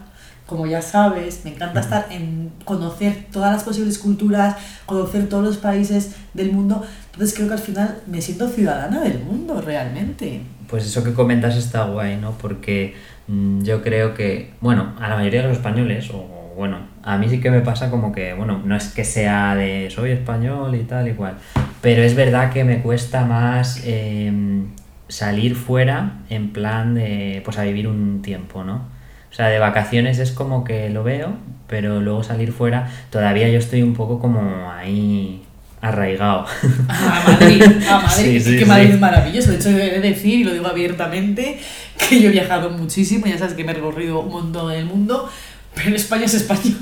como 0.46 0.68
ya 0.68 0.82
sabes, 0.82 1.42
me 1.44 1.52
encanta 1.52 1.80
estar 1.82 2.08
en 2.12 2.52
conocer 2.66 3.26
todas 3.34 3.52
las 3.52 3.64
posibles 3.64 3.98
culturas, 3.98 4.56
conocer 4.86 5.28
todos 5.28 5.44
los 5.44 5.58
países 5.58 6.12
del 6.34 6.52
mundo, 6.54 6.86
entonces 7.12 7.36
creo 7.36 7.48
que 7.48 7.54
al 7.56 7.60
final 7.60 7.98
me 8.08 8.22
siento 8.22 8.48
ciudadana 8.48 9.02
del 9.02 9.20
mundo 9.20 9.60
realmente. 9.60 10.42
Pues 10.70 10.86
eso 10.86 11.04
que 11.04 11.14
comentas 11.14 11.56
está 11.56 11.86
guay, 11.86 12.18
¿no? 12.18 12.32
Porque 12.32 12.96
mm, 13.28 13.64
yo 13.64 13.82
creo 13.82 14.14
que, 14.14 14.52
bueno, 14.62 14.94
a 15.00 15.08
la 15.10 15.16
mayoría 15.16 15.42
de 15.42 15.50
los 15.50 15.58
españoles, 15.58 16.10
o 16.12 16.54
bueno, 16.56 16.80
a 17.04 17.18
mí 17.18 17.30
sí 17.30 17.40
que 17.40 17.52
me 17.52 17.62
pasa 17.62 17.90
como 17.90 18.12
que, 18.12 18.34
bueno, 18.34 18.62
no 18.64 18.76
es 18.76 18.88
que 18.90 19.04
sea 19.04 19.56
de 19.56 19.90
soy 19.90 20.12
español 20.12 20.76
y 20.76 20.84
tal 20.84 21.08
y 21.08 21.14
cual, 21.14 21.36
pero 21.82 22.02
es 22.02 22.16
verdad 22.16 22.52
que 22.52 22.64
me 22.64 22.82
cuesta 22.82 23.26
más 23.26 23.84
em, 23.86 24.68
salir 25.08 25.56
fuera 25.56 26.20
en 26.30 26.52
plan 26.52 26.96
de, 26.96 27.42
pues 27.46 27.58
a 27.58 27.64
vivir 27.64 27.88
un 27.88 28.22
tiempo, 28.22 28.64
¿no? 28.64 28.96
O 29.32 29.34
sea, 29.36 29.48
de 29.48 29.60
vacaciones 29.60 30.18
es 30.20 30.32
como 30.32 30.64
que 30.64 30.90
lo 30.90 31.04
veo, 31.04 31.34
pero 31.68 32.00
luego 32.00 32.24
salir 32.24 32.52
fuera, 32.54 32.88
todavía 33.10 33.50
yo 33.50 33.60
estoy 33.60 33.84
un 33.84 33.94
poco 33.94 34.20
como 34.20 34.72
ahí 34.72 35.45
arraigado. 35.88 36.46
A 36.88 37.24
Madrid, 37.28 37.64
a 37.90 38.00
Madrid, 38.08 38.42
Sí, 38.42 38.58
que 38.58 38.66
Madrid 38.66 38.88
sí. 38.88 38.94
es 38.94 39.00
maravilloso. 39.00 39.52
De 39.52 39.58
hecho, 39.58 39.70
he 39.70 39.74
de 39.74 40.00
decir, 40.00 40.40
y 40.40 40.44
lo 40.44 40.54
digo 40.54 40.68
abiertamente, 40.68 41.60
que 41.98 42.22
yo 42.22 42.30
he 42.30 42.32
viajado 42.32 42.70
muchísimo, 42.70 43.26
ya 43.26 43.38
sabes 43.38 43.54
que 43.54 43.64
me 43.64 43.72
he 43.72 43.76
recorrido 43.76 44.20
un 44.20 44.32
montón 44.32 44.72
en 44.72 44.80
el 44.80 44.86
mundo, 44.86 45.30
pero 45.74 45.96
España 45.96 46.26
es 46.26 46.34
España. 46.34 46.76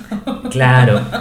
Claro. 0.51 1.01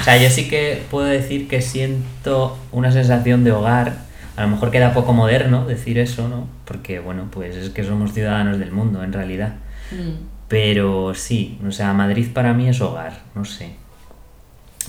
O 0.00 0.04
sea, 0.04 0.16
yo 0.16 0.28
sí 0.30 0.48
que 0.48 0.82
puedo 0.90 1.06
decir 1.06 1.46
que 1.46 1.62
siento 1.62 2.58
una 2.72 2.90
sensación 2.90 3.44
de 3.44 3.52
hogar. 3.52 3.98
A 4.34 4.42
lo 4.42 4.48
mejor 4.48 4.72
queda 4.72 4.92
poco 4.94 5.12
moderno 5.12 5.64
decir 5.64 5.96
eso, 5.96 6.26
¿no? 6.28 6.48
Porque, 6.64 6.98
bueno, 6.98 7.28
pues 7.30 7.54
es 7.54 7.70
que 7.70 7.84
somos 7.84 8.12
ciudadanos 8.12 8.58
del 8.58 8.72
mundo, 8.72 9.04
en 9.04 9.12
realidad. 9.12 9.54
Mm. 9.92 10.24
Pero 10.48 11.14
sí, 11.14 11.56
o 11.64 11.70
sea, 11.70 11.92
Madrid 11.92 12.26
para 12.34 12.52
mí 12.52 12.68
es 12.68 12.80
hogar, 12.80 13.20
no 13.36 13.44
sé. 13.44 13.76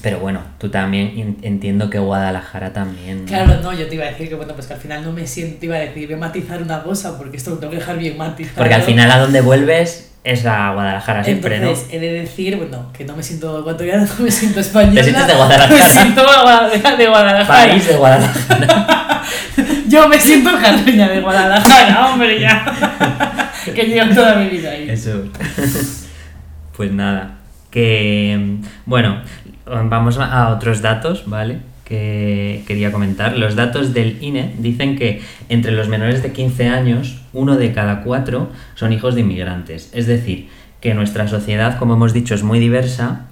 Pero 0.01 0.19
bueno, 0.19 0.41
tú 0.57 0.69
también 0.69 1.13
en- 1.17 1.38
entiendo 1.43 1.89
que 1.89 2.00
Guadalajara 2.00 2.73
también. 2.73 3.21
¿no? 3.21 3.27
Claro, 3.27 3.59
no, 3.62 3.73
yo 3.73 3.88
te 3.88 3.95
iba 3.95 4.05
a 4.05 4.09
decir 4.09 4.27
que 4.29 4.35
bueno, 4.35 4.53
pues 4.53 4.67
que 4.67 4.73
al 4.73 4.79
final 4.79 5.03
no 5.03 5.12
me 5.12 5.25
siento, 5.27 5.65
iba 5.65 5.75
a 5.75 5.79
decir, 5.79 6.07
voy 6.07 6.15
a 6.15 6.19
matizar 6.19 6.62
una 6.62 6.83
cosa, 6.83 7.17
porque 7.17 7.38
esto 7.38 7.51
lo 7.51 7.57
tengo 7.57 7.71
que 7.71 7.77
dejar 7.79 7.97
bien 7.97 8.17
matizado. 8.17 8.57
Porque 8.57 8.73
al 8.73 8.81
final 8.81 9.09
a 9.12 9.19
donde 9.19 9.41
vuelves 9.41 10.09
es 10.23 10.45
a 10.45 10.71
Guadalajara 10.73 11.23
siempre, 11.23 11.57
Entonces, 11.57 11.88
he 11.91 12.00
de 12.00 12.13
decir, 12.13 12.55
bueno, 12.57 12.91
que 12.93 13.03
no 13.05 13.15
me 13.15 13.21
siento 13.23 13.59
ecuatoriana, 13.59 14.03
no 14.17 14.23
me 14.25 14.31
siento 14.31 14.59
española. 14.62 14.95
Te 14.95 15.03
sientes 15.03 15.27
de 15.27 15.33
Guadalajara. 15.35 15.75
Me 15.83 15.89
siento 15.89 16.21
de 16.21 17.03
¿no? 17.05 17.09
Guadalajara. 17.12 17.45
País 17.69 17.88
de 17.88 17.95
Guadalajara. 17.95 19.21
Yo 19.88 20.07
me 20.09 20.19
siento 20.19 20.50
carreña 20.59 21.07
de 21.07 21.21
Guadalajara, 21.21 22.07
hombre, 22.07 22.39
ya. 22.39 22.65
que 23.75 23.83
llevo 23.83 24.13
toda 24.15 24.35
mi 24.35 24.47
vida 24.50 24.71
ahí. 24.71 24.89
Eso. 24.89 25.23
Pues 26.75 26.91
nada. 26.91 27.35
Que. 27.69 28.57
Bueno, 28.85 29.21
vamos 29.65 30.17
a 30.17 30.50
otros 30.50 30.82
datos, 30.82 31.24
¿vale? 31.25 31.60
Que 31.86 32.63
quería 32.67 32.91
comentar. 32.91 33.38
Los 33.38 33.55
datos 33.55 33.93
del 33.93 34.17
INE 34.22 34.53
dicen 34.58 34.96
que 34.96 35.22
entre 35.50 35.72
los 35.72 35.88
menores 35.88 36.24
de 36.24 36.32
15 36.32 36.67
años, 36.67 37.22
uno 37.34 37.55
de 37.55 37.74
cada 37.74 38.01
cuatro 38.03 38.50
son 38.75 38.93
hijos 38.93 39.15
de 39.15 39.22
inmigrantes. 39.22 39.89
Es 39.93 40.08
decir, 40.08 40.50
que 40.82 40.93
nuestra 40.93 41.27
sociedad, 41.27 41.77
como 41.77 41.93
hemos 41.93 42.13
dicho, 42.13 42.36
es 42.36 42.43
muy 42.43 42.60
diversa. 42.60 43.27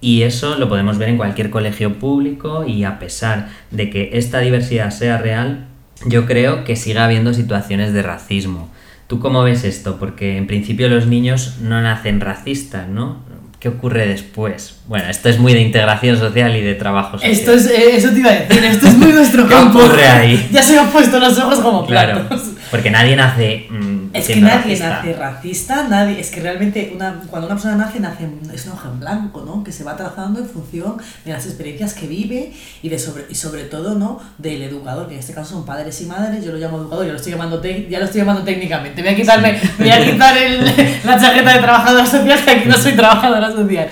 Y 0.00 0.22
eso 0.22 0.56
lo 0.58 0.68
podemos 0.68 0.98
ver 0.98 1.08
en 1.08 1.16
cualquier 1.16 1.50
colegio 1.50 1.98
público 1.98 2.64
y 2.66 2.84
a 2.84 2.98
pesar 2.98 3.48
de 3.70 3.90
que 3.90 4.10
esta 4.12 4.40
diversidad 4.40 4.90
sea 4.90 5.16
real, 5.18 5.66
yo 6.04 6.26
creo 6.26 6.64
que 6.64 6.76
sigue 6.76 6.98
habiendo 6.98 7.32
situaciones 7.32 7.92
de 7.92 8.02
racismo. 8.02 8.70
¿Tú 9.06 9.20
cómo 9.20 9.42
ves 9.42 9.64
esto? 9.64 9.98
Porque 9.98 10.36
en 10.36 10.46
principio 10.46 10.88
los 10.88 11.06
niños 11.06 11.58
no 11.60 11.80
nacen 11.80 12.20
racistas, 12.20 12.88
¿no? 12.88 13.20
¿Qué 13.66 13.70
ocurre 13.70 14.06
después? 14.06 14.76
Bueno, 14.86 15.08
esto 15.10 15.28
es 15.28 15.40
muy 15.40 15.52
de 15.52 15.60
integración 15.60 16.16
social 16.16 16.54
y 16.54 16.60
de 16.60 16.76
trabajo 16.76 17.18
social. 17.18 17.32
Esto 17.32 17.52
es, 17.52 17.66
eh, 17.66 17.96
eso 17.96 18.10
te 18.10 18.20
iba 18.20 18.30
a 18.30 18.34
decir, 18.34 18.64
esto 18.64 18.86
es 18.86 18.96
muy 18.96 19.10
nuestro 19.12 19.42
¿Qué 19.48 19.54
campo. 19.54 19.80
ocurre 19.80 20.06
ahí? 20.06 20.48
Ya 20.52 20.62
se 20.62 20.74
me 20.74 20.78
han 20.78 20.86
puesto 20.90 21.18
los 21.18 21.36
ojos 21.36 21.58
como 21.58 21.84
Claro, 21.84 22.28
platos. 22.28 22.50
porque 22.70 22.92
nadie 22.92 23.16
nace 23.16 23.66
mm, 23.68 23.95
Es 24.18 24.26
que 24.26 24.36
nadie 24.40 24.56
racista. 24.76 24.88
nace 24.90 25.12
racista, 25.14 25.88
nadie. 25.88 26.20
Es 26.20 26.30
que 26.30 26.40
realmente 26.40 26.92
una, 26.94 27.20
cuando 27.30 27.46
una 27.46 27.56
persona 27.56 27.76
nace, 27.76 28.00
nace 28.00 28.28
es 28.54 28.66
un 28.66 28.72
hoja 28.72 28.88
en 28.90 29.00
blanco, 29.00 29.42
¿no? 29.44 29.62
Que 29.64 29.72
se 29.72 29.84
va 29.84 29.96
trazando 29.96 30.40
en 30.40 30.48
función 30.48 30.96
de 31.24 31.32
las 31.32 31.44
experiencias 31.46 31.94
que 31.94 32.06
vive 32.06 32.52
y 32.82 32.88
de 32.88 32.98
sobre, 32.98 33.24
y 33.28 33.34
sobre 33.34 33.64
todo, 33.64 33.94
¿no? 33.94 34.20
Del 34.38 34.62
educador, 34.62 35.08
que 35.08 35.14
en 35.14 35.20
este 35.20 35.32
caso 35.34 35.50
son 35.54 35.66
padres 35.66 36.00
y 36.00 36.06
madres. 36.06 36.44
Yo 36.44 36.52
lo 36.52 36.58
llamo 36.58 36.78
educador, 36.78 37.04
yo 37.06 37.12
lo 37.12 37.16
estoy 37.18 37.32
llamando 37.32 37.60
tec- 37.62 37.88
ya 37.88 37.98
lo 37.98 38.04
estoy 38.06 38.20
llamando 38.20 38.42
técnicamente. 38.42 39.02
Voy 39.02 39.10
a 39.12 39.16
quitarme, 39.16 39.60
voy 39.78 39.90
a 39.90 40.04
quitar 40.12 40.36
el- 40.38 40.64
la 41.04 41.20
chaqueta 41.20 41.52
de 41.54 41.58
trabajadora 41.60 42.06
social, 42.06 42.38
que 42.44 42.50
aquí 42.50 42.68
no 42.68 42.76
soy 42.76 42.92
trabajadora 42.94 43.50
social. 43.52 43.88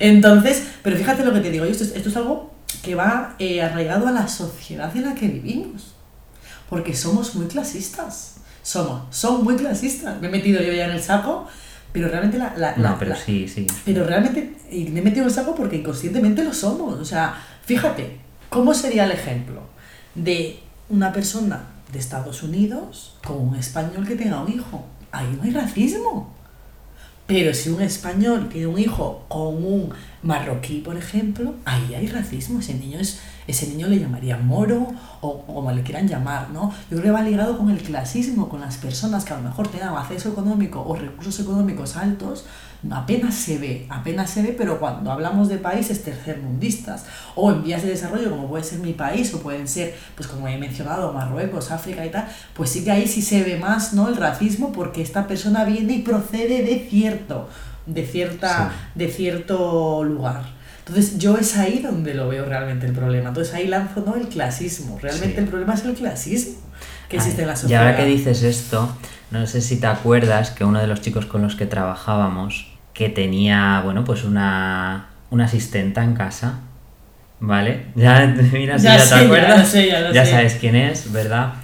Entonces, 0.00 0.64
pero 0.82 0.96
fíjate 0.96 1.24
lo 1.24 1.32
que 1.32 1.40
te 1.40 1.50
digo, 1.50 1.64
esto, 1.64 1.84
es- 1.84 1.92
esto 1.94 2.08
es 2.08 2.16
algo 2.16 2.52
que 2.82 2.94
va 2.94 3.34
eh, 3.38 3.62
arraigado 3.62 4.06
a 4.08 4.10
la 4.12 4.28
sociedad 4.28 4.94
en 4.96 5.04
la 5.04 5.14
que 5.14 5.28
vivimos. 5.28 5.94
Porque 6.68 6.94
somos 6.94 7.34
muy 7.34 7.46
clasistas. 7.46 8.33
Somos, 8.64 9.02
son 9.14 9.44
muy 9.44 9.54
clasistas. 9.54 10.20
Me 10.20 10.26
he 10.26 10.30
metido 10.30 10.60
yo 10.60 10.72
ya 10.72 10.86
en 10.86 10.92
el 10.92 11.00
saco, 11.02 11.46
pero 11.92 12.08
realmente 12.08 12.38
la. 12.38 12.52
la- 12.56 12.74
No, 12.76 12.82
la- 12.82 12.98
pero 12.98 13.10
la- 13.12 13.16
sí, 13.16 13.46
sí. 13.46 13.66
Pero 13.84 14.04
realmente 14.04 14.56
y 14.70 14.86
me 14.86 14.98
he 14.98 15.02
metido 15.02 15.22
en 15.22 15.28
el 15.28 15.34
saco 15.34 15.54
porque 15.54 15.76
inconscientemente 15.76 16.42
lo 16.42 16.52
somos. 16.52 16.98
O 16.98 17.04
sea, 17.04 17.34
fíjate, 17.64 18.18
¿cómo 18.50 18.74
sería 18.74 19.04
el 19.04 19.12
ejemplo 19.12 19.60
de 20.16 20.58
una 20.88 21.12
persona 21.12 21.64
de 21.92 21.98
Estados 22.00 22.42
Unidos 22.42 23.16
con 23.24 23.36
un 23.48 23.54
español 23.54 24.06
que 24.08 24.16
tenga 24.16 24.40
un 24.42 24.50
hijo? 24.52 24.84
Ahí 25.12 25.28
no 25.36 25.44
hay 25.44 25.50
racismo. 25.50 26.34
Pero 27.26 27.54
si 27.54 27.70
un 27.70 27.80
español 27.80 28.48
tiene 28.50 28.66
un 28.66 28.78
hijo 28.78 29.24
con 29.28 29.62
un 29.64 29.90
marroquí, 30.24 30.80
por 30.80 30.96
ejemplo, 30.96 31.54
ahí 31.64 31.94
hay 31.94 32.08
racismo. 32.08 32.58
Ese 32.58 32.74
niño, 32.74 32.98
es, 32.98 33.20
ese 33.46 33.68
niño 33.68 33.86
le 33.86 33.98
llamarían 33.98 34.46
moro 34.46 34.88
o, 35.20 35.28
o 35.28 35.54
como 35.54 35.70
le 35.70 35.82
quieran 35.82 36.08
llamar, 36.08 36.50
¿no? 36.50 36.72
Yo 36.90 36.98
creo 36.98 37.02
que 37.02 37.10
va 37.10 37.22
ligado 37.22 37.56
con 37.56 37.70
el 37.70 37.78
clasismo, 37.78 38.48
con 38.48 38.60
las 38.60 38.78
personas 38.78 39.24
que 39.24 39.34
a 39.34 39.36
lo 39.36 39.42
mejor 39.42 39.68
tengan 39.68 39.94
acceso 39.96 40.30
económico 40.30 40.82
o 40.82 40.96
recursos 40.96 41.38
económicos 41.38 41.96
altos, 41.96 42.44
apenas 42.90 43.34
se 43.34 43.58
ve, 43.58 43.86
apenas 43.88 44.30
se 44.30 44.42
ve, 44.42 44.54
pero 44.56 44.78
cuando 44.78 45.10
hablamos 45.10 45.48
de 45.48 45.58
países 45.58 46.02
tercermundistas 46.02 47.04
o 47.34 47.50
en 47.50 47.62
vías 47.62 47.82
de 47.82 47.90
desarrollo, 47.90 48.30
como 48.30 48.48
puede 48.48 48.64
ser 48.64 48.80
mi 48.80 48.92
país 48.92 49.32
o 49.34 49.40
pueden 49.40 49.68
ser, 49.68 49.94
pues 50.14 50.28
como 50.28 50.48
he 50.48 50.58
mencionado, 50.58 51.12
Marruecos, 51.12 51.70
África 51.70 52.04
y 52.04 52.10
tal, 52.10 52.28
pues 52.54 52.70
sí 52.70 52.84
que 52.84 52.90
ahí 52.90 53.06
sí 53.06 53.22
se 53.22 53.42
ve 53.42 53.58
más, 53.58 53.92
¿no? 53.94 54.08
El 54.08 54.16
racismo 54.16 54.72
porque 54.72 55.02
esta 55.02 55.26
persona 55.26 55.64
viene 55.64 55.94
y 55.94 56.02
procede 56.02 56.62
de 56.62 56.86
cierto, 56.90 57.48
de 57.86 58.06
cierta, 58.06 58.70
de 58.94 59.08
cierto 59.08 60.04
lugar. 60.04 60.42
Entonces 60.86 61.18
yo 61.18 61.38
es 61.38 61.56
ahí 61.56 61.80
donde 61.80 62.12
lo 62.14 62.28
veo 62.28 62.44
realmente 62.44 62.86
el 62.86 62.92
problema. 62.92 63.28
Entonces 63.28 63.54
ahí 63.54 63.66
lanzo 63.68 64.02
¿no? 64.06 64.16
el 64.16 64.28
clasismo. 64.28 64.98
Realmente 65.00 65.36
Sí. 65.36 65.40
el 65.42 65.48
problema 65.48 65.74
es 65.74 65.84
el 65.84 65.94
clasismo 65.94 66.56
que 67.08 67.16
existe 67.16 67.42
en 67.42 67.48
la 67.48 67.54
Y 67.54 67.56
sociedad. 67.56 67.82
ahora 67.82 67.96
que 67.96 68.04
dices 68.04 68.42
esto, 68.42 68.94
no 69.30 69.46
sé 69.46 69.60
si 69.62 69.76
te 69.80 69.86
acuerdas 69.86 70.50
que 70.50 70.64
uno 70.64 70.80
de 70.80 70.86
los 70.86 71.00
chicos 71.00 71.24
con 71.26 71.40
los 71.42 71.56
que 71.56 71.66
trabajábamos, 71.66 72.66
que 72.92 73.08
tenía, 73.08 73.80
bueno, 73.84 74.04
pues 74.04 74.24
una, 74.24 75.06
una 75.30 75.44
asistenta 75.46 76.04
en 76.04 76.14
casa, 76.14 76.60
¿vale? 77.40 77.86
Ya, 77.94 78.26
mira, 78.52 78.78
si 78.78 78.84
Ya 78.84 78.96
ya, 78.96 79.04
sé, 79.04 79.14
te 79.14 79.20
ya 79.20 79.24
acuerdas. 79.26 79.58
lo 79.60 79.64
sé, 79.66 79.88
ya 79.88 80.00
lo 80.00 80.12
sé. 80.12 80.26
sabes 80.26 80.54
quién 80.60 80.76
es, 80.76 81.12
¿verdad? 81.12 81.54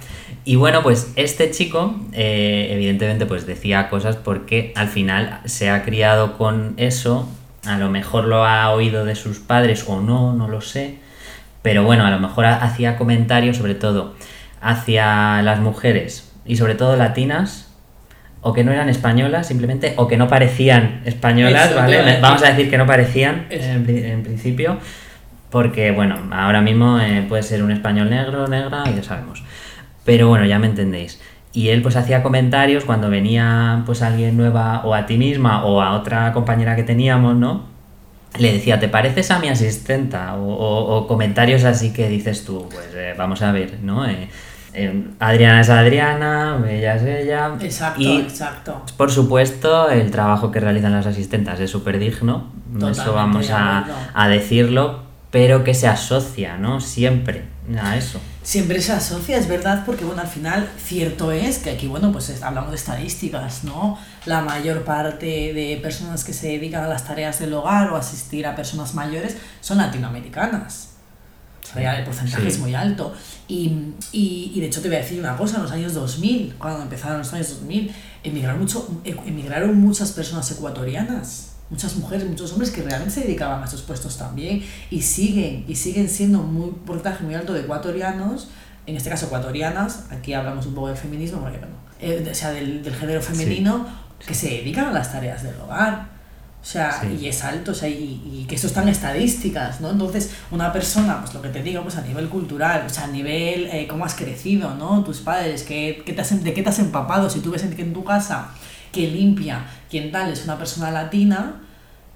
Y 0.43 0.55
bueno, 0.55 0.81
pues 0.81 1.11
este 1.15 1.51
chico, 1.51 1.95
eh, 2.13 2.69
evidentemente, 2.71 3.25
pues 3.25 3.45
decía 3.45 3.89
cosas 3.89 4.15
porque 4.15 4.73
al 4.75 4.87
final 4.87 5.39
se 5.45 5.69
ha 5.69 5.83
criado 5.83 6.37
con 6.37 6.73
eso, 6.77 7.29
a 7.65 7.77
lo 7.77 7.89
mejor 7.89 8.25
lo 8.25 8.43
ha 8.45 8.71
oído 8.71 9.05
de 9.05 9.15
sus 9.15 9.37
padres 9.39 9.85
o 9.87 10.01
no, 10.01 10.33
no 10.33 10.47
lo 10.47 10.61
sé, 10.61 10.95
pero 11.61 11.83
bueno, 11.83 12.05
a 12.05 12.09
lo 12.09 12.19
mejor 12.19 12.45
ha- 12.45 12.57
hacía 12.57 12.97
comentarios 12.97 13.57
sobre 13.57 13.75
todo 13.75 14.15
hacia 14.61 15.41
las 15.43 15.59
mujeres 15.59 16.31
y 16.45 16.55
sobre 16.55 16.75
todo 16.75 16.95
latinas, 16.95 17.67
o 18.41 18.53
que 18.53 18.63
no 18.63 18.71
eran 18.71 18.89
españolas 18.89 19.47
simplemente, 19.47 19.93
o 19.97 20.07
que 20.07 20.17
no 20.17 20.27
parecían 20.27 21.01
españolas, 21.05 21.65
Eso, 21.71 21.75
¿vale? 21.75 21.97
Vamos 22.21 22.41
a 22.43 22.47
decir 22.49 22.69
que 22.71 22.77
no 22.79 22.87
parecían 22.87 23.45
en, 23.51 23.83
pri- 23.85 24.03
en 24.05 24.23
principio, 24.23 24.77
porque 25.51 25.91
bueno, 25.91 26.17
ahora 26.31 26.61
mismo 26.61 26.99
eh, 26.99 27.23
puede 27.29 27.43
ser 27.43 27.61
un 27.61 27.71
español 27.71 28.09
negro, 28.09 28.47
negra, 28.47 28.83
y 28.91 28.95
ya 28.95 29.03
sabemos. 29.03 29.43
Pero 30.05 30.27
bueno, 30.29 30.45
ya 30.45 30.59
me 30.59 30.67
entendéis. 30.67 31.19
Y 31.53 31.69
él 31.69 31.81
pues 31.81 31.95
hacía 31.95 32.23
comentarios 32.23 32.85
cuando 32.85 33.09
venía 33.09 33.83
pues 33.85 34.01
alguien 34.01 34.37
nueva 34.37 34.81
o 34.85 34.93
a 34.95 35.05
ti 35.05 35.17
misma 35.17 35.65
o 35.65 35.81
a 35.81 35.91
otra 35.93 36.31
compañera 36.33 36.75
que 36.75 36.83
teníamos, 36.83 37.35
¿no? 37.35 37.69
Le 38.39 38.53
decía, 38.53 38.79
¿te 38.79 38.87
pareces 38.87 39.29
a 39.31 39.39
mi 39.39 39.49
asistenta? 39.49 40.35
O, 40.35 40.53
o- 40.53 40.95
o 40.97 41.07
comentarios 41.07 41.65
así 41.65 41.91
que 41.91 42.07
dices 42.07 42.45
tú, 42.45 42.67
pues 42.71 42.87
eh, 42.95 43.13
vamos 43.17 43.41
a 43.41 43.51
ver, 43.51 43.79
¿no? 43.83 44.07
Eh, 44.07 44.29
eh, 44.73 45.03
Adriana 45.19 45.59
es 45.59 45.69
Adriana, 45.69 46.57
ella 46.69 46.95
es 46.95 47.03
ella. 47.03 47.51
Exacto, 47.59 47.99
Y 47.99 48.21
exacto. 48.21 48.81
por 48.95 49.11
supuesto, 49.11 49.89
el 49.89 50.09
trabajo 50.11 50.49
que 50.49 50.61
realizan 50.61 50.93
las 50.93 51.05
asistentas 51.05 51.59
es 51.59 51.69
súper 51.69 51.99
digno, 51.99 52.45
Totalmente 52.71 53.01
eso 53.01 53.13
vamos 53.13 53.49
a, 53.49 53.85
a 54.13 54.27
decirlo, 54.29 55.01
pero 55.29 55.65
que 55.65 55.73
se 55.73 55.89
asocia, 55.89 56.55
¿no? 56.55 56.79
Siempre 56.79 57.43
a 57.83 57.97
eso. 57.97 58.21
Siempre 58.43 58.81
se 58.81 58.91
asocia, 58.91 59.37
es 59.37 59.47
verdad, 59.47 59.83
porque 59.85 60.03
bueno, 60.03 60.21
al 60.21 60.27
final 60.27 60.67
cierto 60.83 61.31
es 61.31 61.59
que 61.59 61.69
aquí, 61.69 61.85
bueno, 61.85 62.11
pues 62.11 62.29
es- 62.29 62.41
hablamos 62.41 62.71
de 62.71 62.75
estadísticas, 62.77 63.63
¿no? 63.63 63.99
La 64.25 64.41
mayor 64.41 64.83
parte 64.83 65.25
de 65.53 65.79
personas 65.81 66.23
que 66.23 66.33
se 66.33 66.47
dedican 66.47 66.83
a 66.83 66.87
las 66.87 67.05
tareas 67.05 67.37
del 67.39 67.53
hogar 67.53 67.91
o 67.91 67.97
asistir 67.97 68.47
a 68.47 68.55
personas 68.55 68.95
mayores 68.95 69.37
son 69.61 69.77
latinoamericanas. 69.77 70.87
O 71.69 71.73
sea, 71.75 71.99
el 71.99 72.03
porcentaje 72.03 72.41
Sí. 72.41 72.47
es 72.49 72.59
muy 72.59 72.73
alto. 72.73 73.13
Y, 73.47 73.93
y, 74.11 74.51
y 74.55 74.59
de 74.59 74.65
hecho 74.65 74.81
te 74.81 74.87
voy 74.87 74.97
a 74.97 75.01
decir 75.01 75.19
una 75.19 75.37
cosa, 75.37 75.57
en 75.57 75.61
los 75.63 75.71
años 75.71 75.93
2000, 75.93 76.55
cuando 76.57 76.81
empezaron 76.81 77.19
los 77.19 77.31
años 77.33 77.49
2000, 77.49 77.93
emigraron, 78.23 78.59
mucho, 78.59 78.89
emigraron 79.03 79.79
muchas 79.79 80.11
personas 80.13 80.49
ecuatorianas, 80.51 81.50
muchas 81.71 81.95
mujeres, 81.95 82.27
muchos 82.27 82.51
hombres 82.51 82.69
que 82.69 82.83
realmente 82.83 83.13
se 83.15 83.21
dedicaban 83.21 83.63
a 83.63 83.65
esos 83.65 83.81
puestos 83.81 84.17
también 84.17 84.63
y 84.91 85.01
siguen, 85.01 85.65
y 85.67 85.75
siguen 85.75 86.07
siendo 86.07 86.39
muy 86.43 86.69
porcentaje 86.85 87.23
muy 87.23 87.33
alto 87.33 87.53
de 87.53 87.61
ecuatorianos, 87.61 88.49
en 88.85 88.95
este 88.95 89.09
caso 89.09 89.25
ecuatorianas, 89.27 90.03
aquí 90.11 90.33
hablamos 90.33 90.65
un 90.67 90.75
poco 90.75 90.89
del 90.89 90.97
feminismo, 90.97 91.39
porque, 91.41 91.57
bueno, 91.57 91.73
eh, 91.99 92.27
o 92.29 92.35
sea, 92.35 92.51
del, 92.51 92.83
del 92.83 92.93
género 92.95 93.21
femenino, 93.21 93.87
que 94.27 94.35
se 94.35 94.49
dedican 94.49 94.85
a 94.85 94.91
las 94.91 95.11
tareas 95.11 95.41
del 95.43 95.55
hogar. 95.61 96.09
O 96.61 96.63
sea, 96.63 96.99
Sí. 97.01 97.17
y 97.19 97.27
es 97.27 97.43
alto, 97.43 97.71
o 97.71 97.73
sea, 97.73 97.89
y, 97.89 98.21
y 98.23 98.45
que 98.47 98.53
esto 98.53 98.67
está 98.67 98.83
en 98.83 98.89
estadísticas, 98.89 99.81
¿no? 99.81 99.89
Entonces, 99.89 100.29
una 100.51 100.71
persona, 100.71 101.19
pues 101.21 101.33
lo 101.33 101.41
que 101.41 101.49
te 101.49 101.63
digo, 101.63 101.81
pues 101.81 101.95
a 101.95 102.01
nivel 102.01 102.29
cultural, 102.29 102.83
o 102.85 102.89
sea, 102.89 103.05
a 103.05 103.07
nivel 103.07 103.65
eh, 103.71 103.87
cómo 103.89 104.05
has 104.05 104.13
crecido, 104.13 104.75
¿no? 104.75 105.03
Tus 105.03 105.21
padres, 105.21 105.63
¿qué, 105.63 106.03
qué 106.05 106.13
te 106.13 106.21
has, 106.21 106.43
¿de 106.43 106.53
qué 106.53 106.61
te 106.61 106.69
has 106.69 106.77
empapado? 106.77 107.29
Si 107.31 107.39
tú 107.39 107.49
ves 107.49 107.63
en, 107.63 107.75
que 107.75 107.81
en 107.81 107.93
tu 107.93 108.03
casa 108.03 108.49
que 108.91 109.07
limpia, 109.07 109.65
quien 109.89 110.11
tal 110.11 110.31
es 110.31 110.43
una 110.45 110.57
persona 110.57 110.91
latina 110.91 111.55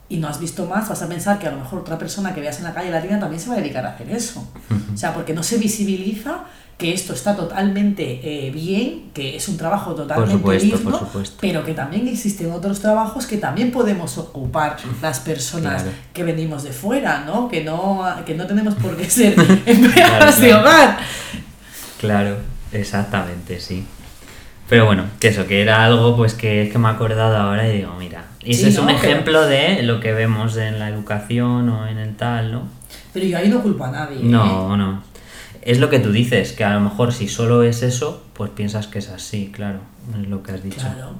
y 0.09 0.17
no 0.17 0.27
has 0.27 0.39
visto 0.39 0.65
más, 0.67 0.87
vas 0.89 1.01
a 1.01 1.07
pensar 1.07 1.39
que 1.39 1.47
a 1.47 1.51
lo 1.51 1.57
mejor 1.57 1.79
otra 1.79 1.97
persona 1.97 2.33
que 2.33 2.41
veas 2.41 2.57
en 2.59 2.65
la 2.65 2.73
calle 2.73 2.91
latina 2.91 3.19
también 3.19 3.41
se 3.41 3.49
va 3.49 3.55
a 3.55 3.57
dedicar 3.57 3.85
a 3.85 3.89
hacer 3.89 4.09
eso. 4.11 4.47
O 4.93 4.97
sea, 4.97 5.13
porque 5.13 5.33
no 5.33 5.41
se 5.43 5.57
visibiliza 5.57 6.43
que 6.77 6.93
esto 6.93 7.13
está 7.13 7.35
totalmente 7.37 8.19
eh, 8.21 8.51
bien, 8.51 9.09
que 9.13 9.37
es 9.37 9.47
un 9.47 9.55
trabajo 9.55 9.95
totalmente 9.95 10.33
supuesto, 10.33 10.77
por 10.81 10.99
supuesto. 10.99 11.37
pero 11.39 11.63
que 11.63 11.73
también 11.73 12.05
existen 12.09 12.51
otros 12.51 12.81
trabajos 12.81 13.25
que 13.25 13.37
también 13.37 13.71
podemos 13.71 14.17
ocupar 14.17 14.75
las 15.01 15.21
personas 15.21 15.83
Claro. 15.83 15.97
que 16.13 16.23
venimos 16.23 16.63
de 16.63 16.71
fuera, 16.73 17.23
¿no? 17.25 17.47
Que 17.47 17.63
no, 17.63 18.03
que 18.25 18.35
no 18.35 18.45
tenemos 18.45 18.75
por 18.75 18.97
qué 18.97 19.09
ser 19.09 19.33
empleadas 19.65 20.35
Claro, 20.35 20.41
de 20.41 20.53
hogar. 20.53 20.97
Claro, 21.99 22.37
exactamente, 22.73 23.59
sí. 23.61 23.85
Pero 24.69 24.85
bueno, 24.85 25.03
que 25.19 25.27
eso, 25.27 25.45
que 25.47 25.61
era 25.61 25.85
algo 25.85 26.15
pues 26.15 26.33
que 26.33 26.63
es 26.63 26.71
que 26.71 26.77
me 26.79 26.87
he 26.87 26.91
acordado 26.91 27.37
ahora 27.37 27.67
y 27.71 27.77
digo, 27.77 27.93
mira, 27.99 28.25
y 28.43 28.51
ese 28.51 28.61
Sí, 28.63 28.67
es 28.69 28.75
¿no? 28.75 28.81
un 28.81 28.87
Pero- 28.87 28.99
ejemplo 28.99 29.45
de 29.47 29.83
lo 29.83 29.99
que 29.99 30.11
vemos 30.13 30.57
en 30.57 30.79
la 30.79 30.89
educación 30.89 31.69
o 31.69 31.87
en 31.87 31.97
el 31.99 32.15
tal, 32.15 32.51
¿no? 32.51 32.63
Pero 33.13 33.25
yo 33.27 33.37
ahí 33.37 33.47
no 33.49 33.61
culpo 33.61 33.85
a 33.85 33.91
nadie. 33.91 34.17
¿eh? 34.17 34.23
No, 34.23 34.75
no. 34.75 35.03
Es 35.61 35.79
lo 35.79 35.89
que 35.89 35.99
tú 35.99 36.11
dices, 36.11 36.51
que 36.53 36.63
a 36.63 36.73
lo 36.73 36.79
mejor 36.79 37.13
si 37.13 37.27
solo 37.27 37.63
es 37.63 37.81
eso, 37.83 38.23
pues 38.33 38.51
piensas 38.51 38.87
que 38.87 38.99
es 38.99 39.09
así, 39.09 39.51
claro, 39.53 39.79
es 40.21 40.27
lo 40.27 40.43
que 40.43 40.51
has 40.51 40.63
dicho. 40.63 40.77
Claro. 40.81 41.11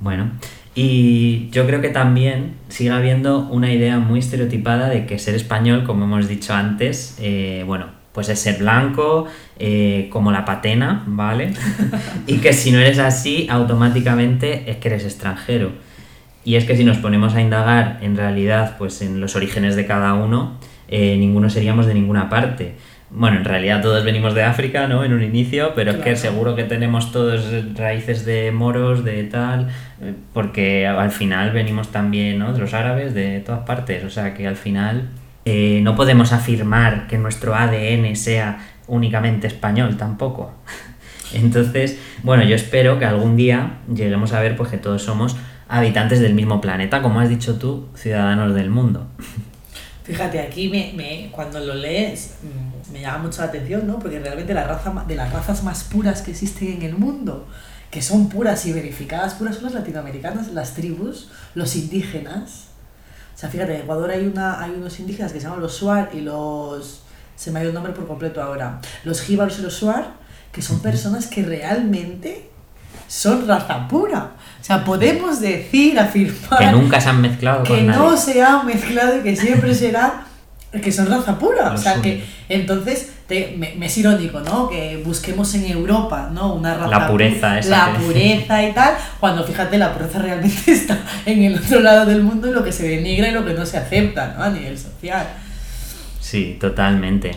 Bueno, 0.00 0.30
y 0.74 1.48
yo 1.50 1.66
creo 1.66 1.80
que 1.80 1.88
también 1.88 2.54
sigue 2.68 2.90
habiendo 2.90 3.40
una 3.48 3.72
idea 3.72 3.98
muy 3.98 4.18
estereotipada 4.20 4.88
de 4.88 5.06
que 5.06 5.18
ser 5.18 5.34
español, 5.34 5.84
como 5.84 6.04
hemos 6.04 6.28
dicho 6.28 6.52
antes, 6.52 7.16
eh, 7.20 7.62
bueno, 7.66 7.86
pues 8.16 8.30
es 8.30 8.40
ser 8.40 8.56
blanco, 8.56 9.26
eh, 9.58 10.08
como 10.10 10.32
la 10.32 10.46
patena, 10.46 11.04
¿vale? 11.06 11.52
y 12.26 12.38
que 12.38 12.54
si 12.54 12.72
no 12.72 12.78
eres 12.78 12.98
así, 12.98 13.46
automáticamente 13.50 14.70
es 14.70 14.78
que 14.78 14.88
eres 14.88 15.04
extranjero. 15.04 15.72
Y 16.42 16.56
es 16.56 16.64
que 16.64 16.74
si 16.78 16.82
nos 16.82 16.96
ponemos 16.96 17.34
a 17.34 17.42
indagar 17.42 17.98
en 18.00 18.16
realidad, 18.16 18.76
pues 18.78 19.02
en 19.02 19.20
los 19.20 19.36
orígenes 19.36 19.76
de 19.76 19.84
cada 19.84 20.14
uno, 20.14 20.58
eh, 20.88 21.18
ninguno 21.18 21.50
seríamos 21.50 21.84
de 21.86 21.92
ninguna 21.92 22.30
parte. 22.30 22.76
Bueno, 23.10 23.36
en 23.36 23.44
realidad 23.44 23.82
todos 23.82 24.02
venimos 24.02 24.34
de 24.34 24.44
África, 24.44 24.88
¿no? 24.88 25.04
En 25.04 25.12
un 25.12 25.22
inicio, 25.22 25.72
pero 25.74 25.90
es 25.90 25.96
que 25.98 26.02
Claro. 26.14 26.16
seguro 26.16 26.56
que 26.56 26.64
tenemos 26.64 27.12
todos 27.12 27.44
raíces 27.76 28.24
de 28.24 28.50
moros, 28.50 29.04
de 29.04 29.24
tal, 29.24 29.68
eh, 30.00 30.14
porque 30.32 30.86
al 30.86 31.10
final 31.10 31.50
venimos 31.50 31.92
también, 31.92 32.38
¿no? 32.38 32.54
De 32.54 32.60
los 32.60 32.72
árabes, 32.72 33.12
de 33.12 33.40
todas 33.40 33.66
partes. 33.66 34.04
O 34.04 34.10
sea 34.10 34.32
que 34.32 34.46
al 34.46 34.56
final 34.56 35.10
eh, 35.46 35.80
no 35.82 35.94
podemos 35.94 36.32
afirmar 36.32 37.06
que 37.06 37.18
nuestro 37.18 37.54
ADN 37.54 38.16
sea 38.16 38.66
únicamente 38.88 39.46
español 39.46 39.96
tampoco. 39.96 40.52
Entonces, 41.32 41.98
bueno, 42.24 42.42
yo 42.42 42.56
espero 42.56 42.98
que 42.98 43.04
algún 43.04 43.36
día 43.36 43.78
lleguemos 43.88 44.32
a 44.32 44.40
ver 44.40 44.56
pues 44.56 44.70
que 44.70 44.76
todos 44.76 45.02
somos 45.02 45.36
habitantes 45.68 46.18
del 46.18 46.34
mismo 46.34 46.60
planeta, 46.60 47.00
como 47.00 47.20
has 47.20 47.28
dicho 47.28 47.58
tú, 47.60 47.86
ciudadanos 47.94 48.54
del 48.54 48.70
mundo. 48.70 49.06
Fíjate, 50.02 50.40
aquí 50.40 50.68
me, 50.68 51.30
cuando 51.30 51.60
lo 51.60 51.74
lees 51.74 52.38
mm, 52.42 52.92
me 52.92 53.00
llama 53.00 53.18
mucho 53.18 53.42
la 53.42 53.48
atención, 53.48 53.86
¿no? 53.86 54.00
Porque 54.00 54.18
realmente 54.18 54.52
la 54.52 54.64
raza, 54.64 55.04
de 55.06 55.14
las 55.14 55.32
razas 55.32 55.62
más 55.62 55.84
puras 55.84 56.22
que 56.22 56.32
existen 56.32 56.72
en 56.72 56.82
el 56.82 56.94
mundo, 56.96 57.46
que 57.90 58.02
son 58.02 58.28
puras 58.28 58.66
y 58.66 58.72
verificadas 58.72 59.34
puras, 59.34 59.54
son 59.54 59.64
las 59.66 59.74
latinoamericanas, 59.74 60.48
las 60.48 60.74
tribus, 60.74 61.30
los 61.54 61.76
indígenas. 61.76 62.65
O 63.36 63.38
sea, 63.38 63.50
fíjate, 63.50 63.74
en 63.74 63.82
Ecuador 63.82 64.10
hay, 64.10 64.26
una, 64.26 64.62
hay 64.62 64.70
unos 64.70 64.98
indígenas 64.98 65.30
que 65.30 65.38
se 65.38 65.44
llaman 65.44 65.60
los 65.60 65.78
Shuar 65.78 66.08
y 66.14 66.22
los... 66.22 67.02
Se 67.36 67.50
me 67.50 67.58
ha 67.58 67.62
ido 67.62 67.68
el 67.68 67.74
nombre 67.74 67.92
por 67.92 68.06
completo 68.06 68.42
ahora. 68.42 68.80
Los 69.04 69.20
jíbaros 69.20 69.58
y 69.58 69.62
los 69.62 69.74
Shuar, 69.78 70.14
que 70.52 70.62
son 70.62 70.80
personas 70.80 71.26
que 71.26 71.42
realmente 71.42 72.48
son 73.08 73.46
raza 73.46 73.86
pura. 73.88 74.30
O 74.58 74.64
sea, 74.64 74.82
podemos 74.86 75.38
decir, 75.40 76.00
afirmar 76.00 76.58
Que 76.58 76.72
nunca 76.72 76.98
se 76.98 77.10
han 77.10 77.20
mezclado 77.20 77.62
que 77.62 77.74
con 77.74 77.86
nadie. 77.86 78.00
no 78.00 78.16
se 78.16 78.42
ha 78.42 78.62
mezclado 78.62 79.18
y 79.18 79.22
que 79.22 79.36
siempre 79.36 79.74
será 79.82 80.24
que 80.82 80.90
son 80.90 81.06
raza 81.06 81.38
pura. 81.38 81.72
o 81.72 81.76
sea, 81.76 82.00
que 82.00 82.24
entonces 82.48 83.10
te- 83.28 83.54
me, 83.58 83.74
me 83.76 83.86
es 83.86 83.98
irónico, 83.98 84.40
¿no? 84.40 84.68
Que 84.68 85.02
busquemos 85.04 85.54
en 85.54 85.66
Europa, 85.70 86.30
¿no? 86.32 86.54
Una 86.54 86.74
raza 86.74 86.90
La 86.90 87.08
pureza 87.08 87.54
pu- 87.54 87.58
esa 87.58 87.70
La 87.92 87.98
pureza 87.98 88.62
y 88.68 88.72
tal, 88.72 88.94
cuando 89.20 89.44
fíjate, 89.44 89.78
la 89.78 89.92
pureza 89.92 90.18
realmente 90.20 90.56
está 90.72 90.98
en 91.24 91.42
el 91.42 91.58
otro 91.58 91.80
lado 91.80 92.06
del 92.06 92.22
mundo 92.22 92.48
y 92.48 92.52
lo 92.52 92.62
que 92.64 92.72
se 92.72 92.88
denigra 92.88 93.28
y 93.28 93.32
lo 93.32 93.44
que 93.44 93.54
no 93.54 93.64
se 93.66 93.78
acepta, 93.78 94.34
¿no? 94.36 94.44
A 94.44 94.50
nivel 94.50 94.78
social. 94.78 95.26
Sí, 96.20 96.56
totalmente. 96.60 97.32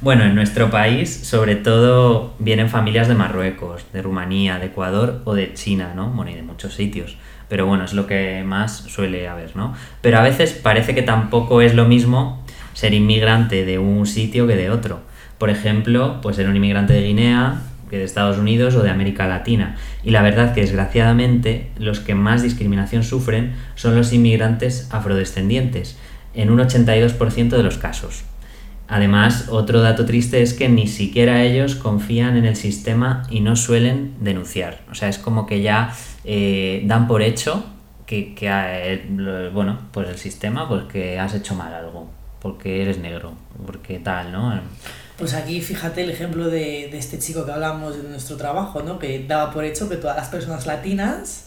Bueno, 0.00 0.24
en 0.24 0.34
nuestro 0.34 0.70
país, 0.70 1.10
sobre 1.24 1.56
todo, 1.56 2.34
vienen 2.38 2.68
familias 2.68 3.08
de 3.08 3.14
Marruecos, 3.14 3.84
de 3.92 4.02
Rumanía, 4.02 4.58
de 4.58 4.66
Ecuador 4.66 5.22
o 5.24 5.34
de 5.34 5.54
China, 5.54 5.92
¿no? 5.96 6.08
Bueno, 6.10 6.30
y 6.30 6.34
de 6.34 6.42
muchos 6.42 6.74
sitios. 6.74 7.16
Pero 7.48 7.64
bueno, 7.66 7.84
es 7.84 7.92
lo 7.94 8.06
que 8.06 8.42
más 8.44 8.76
suele 8.88 9.26
haber, 9.28 9.56
¿no? 9.56 9.74
Pero 10.02 10.18
a 10.18 10.22
veces 10.22 10.52
parece 10.52 10.94
que 10.94 11.02
tampoco 11.02 11.62
es 11.62 11.74
lo 11.74 11.84
mismo 11.86 12.44
ser 12.74 12.92
inmigrante 12.92 13.64
de 13.64 13.78
un 13.78 14.06
sitio 14.06 14.46
que 14.46 14.56
de 14.56 14.68
otro. 14.70 15.00
Por 15.38 15.50
ejemplo, 15.50 16.20
pues 16.22 16.36
ser 16.36 16.48
un 16.48 16.56
inmigrante 16.56 16.92
de 16.92 17.02
Guinea, 17.02 17.60
que 17.90 17.98
de 17.98 18.04
Estados 18.04 18.38
Unidos 18.38 18.74
o 18.74 18.82
de 18.82 18.90
América 18.90 19.26
Latina. 19.26 19.76
Y 20.02 20.10
la 20.10 20.22
verdad 20.22 20.54
que 20.54 20.62
desgraciadamente 20.62 21.70
los 21.78 22.00
que 22.00 22.14
más 22.14 22.42
discriminación 22.42 23.04
sufren 23.04 23.54
son 23.74 23.96
los 23.96 24.12
inmigrantes 24.12 24.88
afrodescendientes, 24.92 25.98
en 26.34 26.50
un 26.50 26.58
82% 26.58 27.48
de 27.50 27.62
los 27.62 27.78
casos. 27.78 28.24
Además, 28.88 29.48
otro 29.50 29.80
dato 29.80 30.06
triste 30.06 30.42
es 30.42 30.54
que 30.54 30.68
ni 30.68 30.86
siquiera 30.86 31.42
ellos 31.42 31.74
confían 31.74 32.36
en 32.36 32.44
el 32.44 32.54
sistema 32.54 33.24
y 33.30 33.40
no 33.40 33.56
suelen 33.56 34.14
denunciar. 34.20 34.80
O 34.90 34.94
sea, 34.94 35.08
es 35.08 35.18
como 35.18 35.44
que 35.46 35.60
ya 35.60 35.92
eh, 36.24 36.82
dan 36.86 37.08
por 37.08 37.22
hecho 37.22 37.64
que, 38.06 38.34
que, 38.34 38.48
eh, 38.48 39.50
bueno, 39.52 39.78
pues 39.90 40.08
el 40.08 40.18
sistema, 40.18 40.68
pues 40.68 40.84
que 40.84 41.18
has 41.18 41.34
hecho 41.34 41.56
mal 41.56 41.74
algo, 41.74 42.08
porque 42.40 42.82
eres 42.82 42.98
negro, 42.98 43.32
porque 43.66 43.98
tal, 43.98 44.30
¿no? 44.30 44.60
Pues 45.18 45.32
aquí 45.32 45.62
fíjate 45.62 46.02
el 46.02 46.10
ejemplo 46.10 46.48
de, 46.48 46.88
de 46.90 46.98
este 46.98 47.18
chico 47.18 47.46
que 47.46 47.52
hablamos 47.52 47.96
de 47.96 48.08
nuestro 48.08 48.36
trabajo, 48.36 48.82
¿no? 48.82 48.98
Que 48.98 49.24
daba 49.26 49.50
por 49.50 49.64
hecho 49.64 49.88
que 49.88 49.96
todas 49.96 50.16
las 50.16 50.28
personas 50.28 50.66
latinas 50.66 51.44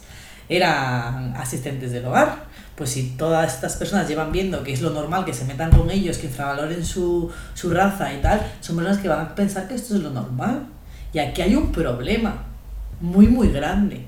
eran 0.50 1.36
asistentes 1.38 1.92
del 1.92 2.06
hogar. 2.06 2.50
Pues 2.76 2.92
si 2.92 3.12
todas 3.12 3.54
estas 3.54 3.76
personas 3.76 4.08
llevan 4.08 4.32
viendo 4.32 4.64
que 4.64 4.74
es 4.74 4.82
lo 4.82 4.90
normal 4.90 5.26
que 5.26 5.34
se 5.34 5.46
metan 5.46 5.70
con 5.70 5.92
ellos, 5.92 6.18
que 6.18 6.28
infravaloren 6.28 6.84
su, 6.84 7.30
su 7.54 7.70
raza 7.70 8.12
y 8.14 8.22
tal, 8.22 8.42
son 8.62 8.78
personas 8.78 9.00
que 9.00 9.10
van 9.10 9.20
a 9.20 9.36
pensar 9.36 9.68
que 9.68 9.76
esto 9.76 9.96
es 9.96 10.02
lo 10.02 10.10
normal. 10.10 10.66
Y 11.14 11.20
aquí 11.20 11.42
hay 11.42 11.56
un 11.56 11.72
problema. 11.72 12.46
muy, 13.02 13.28
muy 13.28 13.50
grande. 13.50 14.06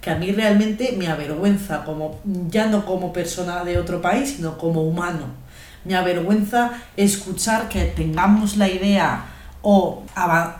Que 0.00 0.10
a 0.10 0.16
mí 0.16 0.32
realmente 0.32 0.94
me 0.98 1.08
avergüenza, 1.08 1.84
como, 1.84 2.20
ya 2.48 2.66
no 2.66 2.84
como 2.84 3.12
persona 3.12 3.64
de 3.64 3.78
otro 3.78 4.02
país, 4.02 4.34
sino 4.36 4.58
como 4.58 4.82
humano. 4.82 5.43
Me 5.84 5.96
avergüenza 5.96 6.72
escuchar 6.96 7.68
que 7.68 7.84
tengamos 7.84 8.56
la 8.56 8.68
idea 8.68 9.24
o 9.62 10.04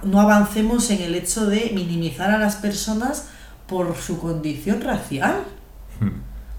no 0.03 0.21
avancemos 0.21 0.91
en 0.91 1.03
el 1.03 1.15
hecho 1.15 1.47
de 1.47 1.73
minimizar 1.75 2.31
a 2.31 2.39
las 2.39 2.57
personas 2.57 3.29
por 3.67 3.97
su 3.97 4.19
condición 4.19 4.81
racial. 4.81 5.45
Hmm. 6.01 6.09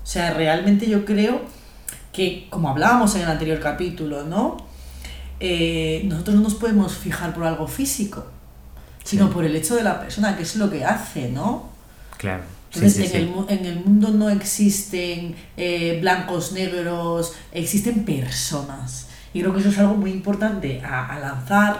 O 0.03 0.05
sea, 0.05 0.33
realmente 0.33 0.87
yo 0.87 1.05
creo 1.05 1.41
que, 2.13 2.47
como 2.49 2.69
hablábamos 2.69 3.15
en 3.15 3.21
el 3.21 3.29
anterior 3.29 3.59
capítulo, 3.59 4.23
¿no? 4.23 4.57
Eh, 5.39 6.03
nosotros 6.05 6.35
no 6.35 6.43
nos 6.43 6.55
podemos 6.55 6.95
fijar 6.95 7.33
por 7.33 7.43
algo 7.43 7.67
físico, 7.67 8.25
sino 9.03 9.29
por 9.29 9.43
el 9.43 9.55
hecho 9.55 9.75
de 9.75 9.83
la 9.83 9.99
persona, 9.99 10.37
que 10.37 10.43
es 10.43 10.55
lo 10.55 10.69
que 10.69 10.85
hace, 10.85 11.29
¿no? 11.29 11.69
Claro. 12.17 12.43
Entonces, 12.75 13.13
en, 13.13 13.21
El, 13.21 13.33
en, 13.49 13.65
El, 13.65 13.79
mundo 13.83 14.09
no 14.09 14.29
existen 14.29 15.35
eh, 15.57 15.97
blancos, 16.01 16.51
negros, 16.51 17.33
existen 17.51 18.05
personas. 18.05 19.07
Y 19.33 19.41
creo 19.41 19.53
que 19.53 19.59
eso 19.59 19.69
es 19.69 19.77
algo 19.79 19.95
muy 19.95 20.11
importante 20.11 20.81
a, 20.81 21.17
lanzar 21.19 21.79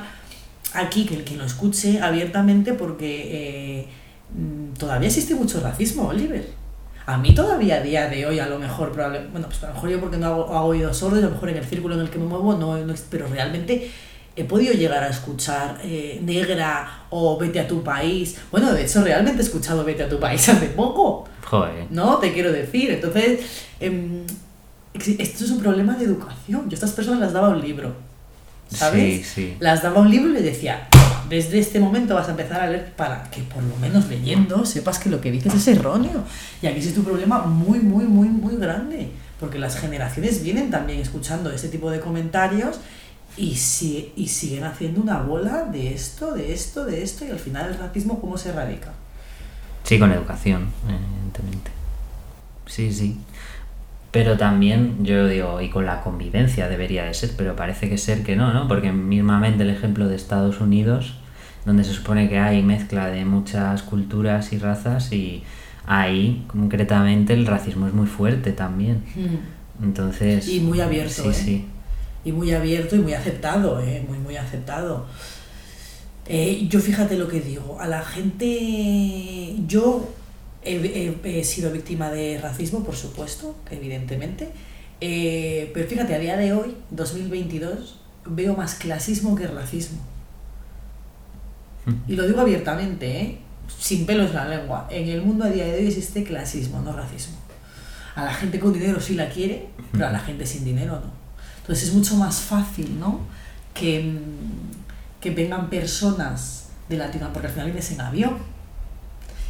aquí, 0.73 1.05
que 1.05 1.15
el 1.15 1.23
que 1.23 1.37
lo 1.37 1.45
escuche 1.45 2.01
abiertamente, 2.01 2.73
porque 2.73 3.79
eh, 3.79 3.87
mm, 4.37 4.73
todavía 4.73 5.07
existe 5.07 5.35
mucho 5.35 5.59
racismo, 5.61 6.07
Oliver. 6.07 6.45
A 7.05 7.17
mí 7.17 7.35
todavía 7.35 7.75
a 7.75 7.81
día 7.81 8.07
de 8.09 8.25
hoy, 8.25 8.39
a 8.39 8.47
lo 8.47 8.57
mejor, 8.57 8.91
probablemente, 8.91 9.31
bueno, 9.31 9.47
pues 9.47 9.63
a 9.63 9.67
lo 9.67 9.73
mejor 9.75 9.89
yo 9.89 9.99
porque 9.99 10.17
no 10.17 10.25
hago, 10.25 10.43
hago 10.55 10.67
oídos 10.67 10.97
sordos, 10.97 11.19
a 11.19 11.27
lo 11.27 11.31
mejor 11.31 11.49
en 11.49 11.57
el 11.57 11.65
círculo 11.65 11.95
en 11.95 12.01
el 12.01 12.09
que 12.09 12.17
me 12.17 12.25
muevo, 12.25 12.55
no, 12.55 12.77
no 12.77 12.93
pero 13.09 13.27
realmente 13.27 13.91
he 14.35 14.43
podido 14.43 14.73
llegar 14.73 15.03
a 15.03 15.09
escuchar 15.09 15.79
eh, 15.83 16.19
Negra 16.23 17.05
o 17.09 17.37
Vete 17.37 17.59
a 17.59 17.67
tu 17.67 17.83
país. 17.83 18.37
Bueno, 18.51 18.73
de 18.73 18.83
hecho, 18.83 19.03
realmente 19.03 19.41
he 19.41 19.45
escuchado 19.45 19.83
Vete 19.83 20.03
a 20.03 20.09
tu 20.09 20.19
país 20.19 20.47
hace 20.49 20.67
poco. 20.67 21.27
Joder. 21.45 21.85
¿No? 21.89 22.17
Te 22.17 22.33
quiero 22.33 22.51
decir. 22.51 22.91
Entonces, 22.91 23.39
em, 23.79 24.23
esto 24.93 25.45
es 25.45 25.51
un 25.51 25.59
problema 25.59 25.95
de 25.95 26.05
educación. 26.05 26.69
Yo 26.69 26.71
a 26.71 26.73
estas 26.73 26.91
personas 26.91 27.19
las 27.21 27.33
daba 27.33 27.49
un 27.49 27.61
libro. 27.61 27.95
¿Sabes? 28.67 29.27
Sí, 29.27 29.31
sí. 29.35 29.57
Las 29.59 29.83
daba 29.83 30.01
un 30.01 30.09
libro 30.09 30.31
y 30.31 30.33
les 30.33 30.43
decía, 30.43 30.87
desde 31.29 31.59
este 31.59 31.79
momento 31.79 32.15
vas 32.15 32.27
a 32.27 32.31
empezar 32.31 32.61
a 32.61 32.67
leer 32.67 32.93
para 32.95 33.29
que 33.29 33.43
por 33.43 33.61
lo 33.61 33.75
menos 33.77 34.07
leyendo 34.07 34.65
sepas 34.65 34.97
que 34.97 35.09
lo 35.09 35.21
que 35.21 35.31
dices 35.31 35.53
es 35.53 35.67
erróneo. 35.67 36.23
Y 36.61 36.67
aquí 36.67 36.79
es 36.79 36.97
un 36.97 37.05
problema 37.05 37.43
muy, 37.43 37.79
muy, 37.79 38.05
muy, 38.05 38.27
muy 38.27 38.57
grande. 38.57 39.11
Porque 39.39 39.59
las 39.59 39.77
generaciones 39.77 40.41
vienen 40.43 40.71
también 40.71 40.99
escuchando 40.99 41.51
ese 41.51 41.67
tipo 41.67 41.91
de 41.91 41.99
comentarios 41.99 42.79
y, 43.37 43.55
si, 43.55 44.13
y 44.15 44.27
siguen 44.27 44.63
haciendo 44.63 45.01
una 45.01 45.21
bola 45.21 45.65
de 45.65 45.93
esto, 45.93 46.33
de 46.33 46.53
esto, 46.53 46.85
de 46.85 47.03
esto, 47.03 47.25
y 47.25 47.31
al 47.31 47.39
final 47.39 47.69
el 47.69 47.77
racismo, 47.77 48.19
¿cómo 48.21 48.37
se 48.37 48.49
erradica? 48.49 48.93
Sí, 49.83 49.99
con 49.99 50.11
educación, 50.11 50.67
evidentemente. 50.87 51.71
Sí, 52.65 52.91
sí. 52.91 53.17
Pero 54.11 54.37
también, 54.37 55.03
yo 55.03 55.27
digo, 55.27 55.59
y 55.61 55.69
con 55.69 55.85
la 55.85 56.01
convivencia 56.01 56.69
debería 56.69 57.03
de 57.03 57.13
ser, 57.13 57.31
pero 57.37 57.55
parece 57.55 57.89
que 57.89 57.97
ser 57.97 58.23
que 58.23 58.35
no, 58.35 58.53
¿no? 58.53 58.67
Porque 58.67 58.91
mismamente 58.91 59.63
el 59.63 59.69
ejemplo 59.69 60.07
de 60.07 60.15
Estados 60.15 60.61
Unidos, 60.61 61.15
donde 61.65 61.83
se 61.83 61.93
supone 61.93 62.29
que 62.29 62.39
hay 62.39 62.63
mezcla 62.63 63.07
de 63.07 63.25
muchas 63.25 63.83
culturas 63.83 64.53
y 64.53 64.57
razas, 64.57 65.11
y 65.11 65.43
ahí 65.85 66.45
concretamente 66.47 67.33
el 67.33 67.45
racismo 67.45 67.87
es 67.87 67.93
muy 67.93 68.07
fuerte 68.07 68.53
también. 68.53 69.03
Hmm. 69.15 69.83
Entonces... 69.83 70.47
Y 70.47 70.61
muy 70.61 70.79
abierto. 70.79 71.23
Sí, 71.23 71.27
¿eh? 71.27 71.33
sí 71.33 71.65
y 72.25 72.31
muy 72.31 72.51
abierto 72.51 72.95
y 72.95 72.99
muy 72.99 73.13
aceptado, 73.13 73.79
¿eh? 73.79 74.03
muy, 74.07 74.17
muy 74.17 74.35
aceptado. 74.35 75.05
Eh, 76.27 76.65
yo 76.67 76.79
fíjate 76.79 77.15
lo 77.15 77.27
que 77.27 77.39
digo, 77.39 77.79
a 77.79 77.87
la 77.87 78.03
gente, 78.03 79.55
yo 79.67 80.09
he, 80.63 81.43
sido 81.43 81.71
víctima 81.71 82.09
de 82.09 82.39
racismo, 82.41 82.83
por 82.83 82.95
supuesto, 82.95 83.55
evidentemente, 83.69 84.49
eh, 85.01 85.69
pero 85.73 85.87
fíjate, 85.87 86.15
a 86.15 86.19
día 86.19 86.35
de 86.35 86.51
hoy, 86.51 86.75
2022, 86.89 87.99
veo 88.25 88.55
más 88.55 88.73
clasismo 88.73 89.35
que 89.35 89.45
racismo. 89.45 89.99
Y 92.07 92.15
lo 92.15 92.25
digo 92.25 92.41
abiertamente, 92.41 93.21
¿eh? 93.21 93.37
sin 93.77 94.07
pelos 94.07 94.31
en 94.31 94.35
la 94.35 94.47
lengua. 94.47 94.87
En 94.89 95.07
el 95.07 95.21
mundo 95.21 95.45
a 95.45 95.49
día 95.49 95.65
de 95.65 95.75
hoy 95.75 95.87
existe 95.87 96.23
clasismo, 96.23 96.81
no 96.81 96.91
racismo. 96.91 97.35
A 98.15 98.25
la 98.25 98.33
gente 98.33 98.59
con 98.59 98.73
dinero 98.73 98.99
sí 98.99 99.13
la 99.13 99.29
quiere, 99.29 99.67
pero 99.91 100.07
a 100.07 100.11
la 100.11 100.19
gente 100.19 100.47
sin 100.47 100.65
dinero 100.65 100.93
no. 100.93 101.24
Entonces 101.65 101.89
es 101.89 101.95
mucho 101.95 102.15
más 102.15 102.41
fácil, 102.41 102.99
¿no? 102.99 103.21
Que, 103.73 104.03
mm, 104.03 105.19
que 105.19 105.31
vengan 105.31 105.69
personas 105.69 106.67
de 106.87 106.97
Latinoamérica, 106.97 107.33
porque 107.33 107.47
al 107.47 107.53
final 107.53 107.65
vienes 107.71 107.91
en 107.91 108.01
avión 108.01 108.37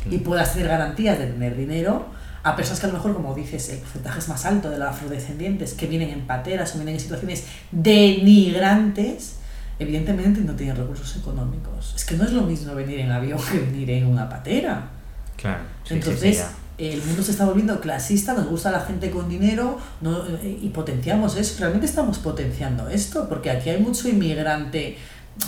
y 0.10 0.20
puedas 0.20 0.54
tener 0.54 0.70
garantías 0.70 1.20
de 1.20 1.28
tener 1.28 1.58
dinero 1.58 2.06
a 2.44 2.56
personas 2.56 2.80
que 2.80 2.86
a 2.86 2.90
lo 2.90 2.96
mejor, 2.96 3.14
como 3.16 3.34
dices, 3.34 3.70
el 3.70 3.80
porcentaje 3.80 4.20
es 4.20 4.30
más 4.30 4.46
alto 4.46 4.70
de 4.70 4.78
los 4.78 4.88
afrodescendientes, 4.88 5.74
que 5.74 5.88
vienen 5.88 6.12
en 6.12 6.28
pateras 6.28 6.74
o 6.74 6.76
vienen 6.76 6.94
en 6.94 7.02
situaciones 7.02 7.44
denigrantes, 7.72 9.38
evidentemente 9.80 10.42
no 10.42 10.54
tienen 10.54 10.76
recursos 10.76 11.18
económicos. 11.18 11.94
Es 11.96 12.06
que 12.06 12.16
no 12.16 12.24
es 12.24 12.32
lo 12.32 12.44
mismo 12.44 12.74
venir 12.76 13.00
en 13.00 13.12
avión 13.12 13.40
que 13.52 13.60
venir 13.60 13.90
en 13.90 14.06
una 14.06 14.30
patera. 14.30 14.90
Claro. 15.36 15.64
Entonces, 15.90 16.46
el 16.78 17.02
mundo 17.04 17.24
se 17.24 17.32
está 17.32 17.46
volviendo 17.46 17.80
clasista, 17.80 18.34
nos 18.34 18.48
gusta 18.48 18.70
la 18.70 18.82
gente 18.82 19.10
con 19.10 19.30
dinero 19.30 19.80
no, 20.02 20.26
eh, 20.26 20.60
y 20.62 20.70
potenciamos 20.70 21.38
eso. 21.38 21.56
Realmente 21.60 21.86
estamos 21.86 22.18
potenciando 22.20 22.90
esto, 22.90 23.30
porque 23.30 23.50
aquí 23.50 23.70
hay 23.70 23.82
mucho 23.82 24.10
inmigrante 24.10 24.98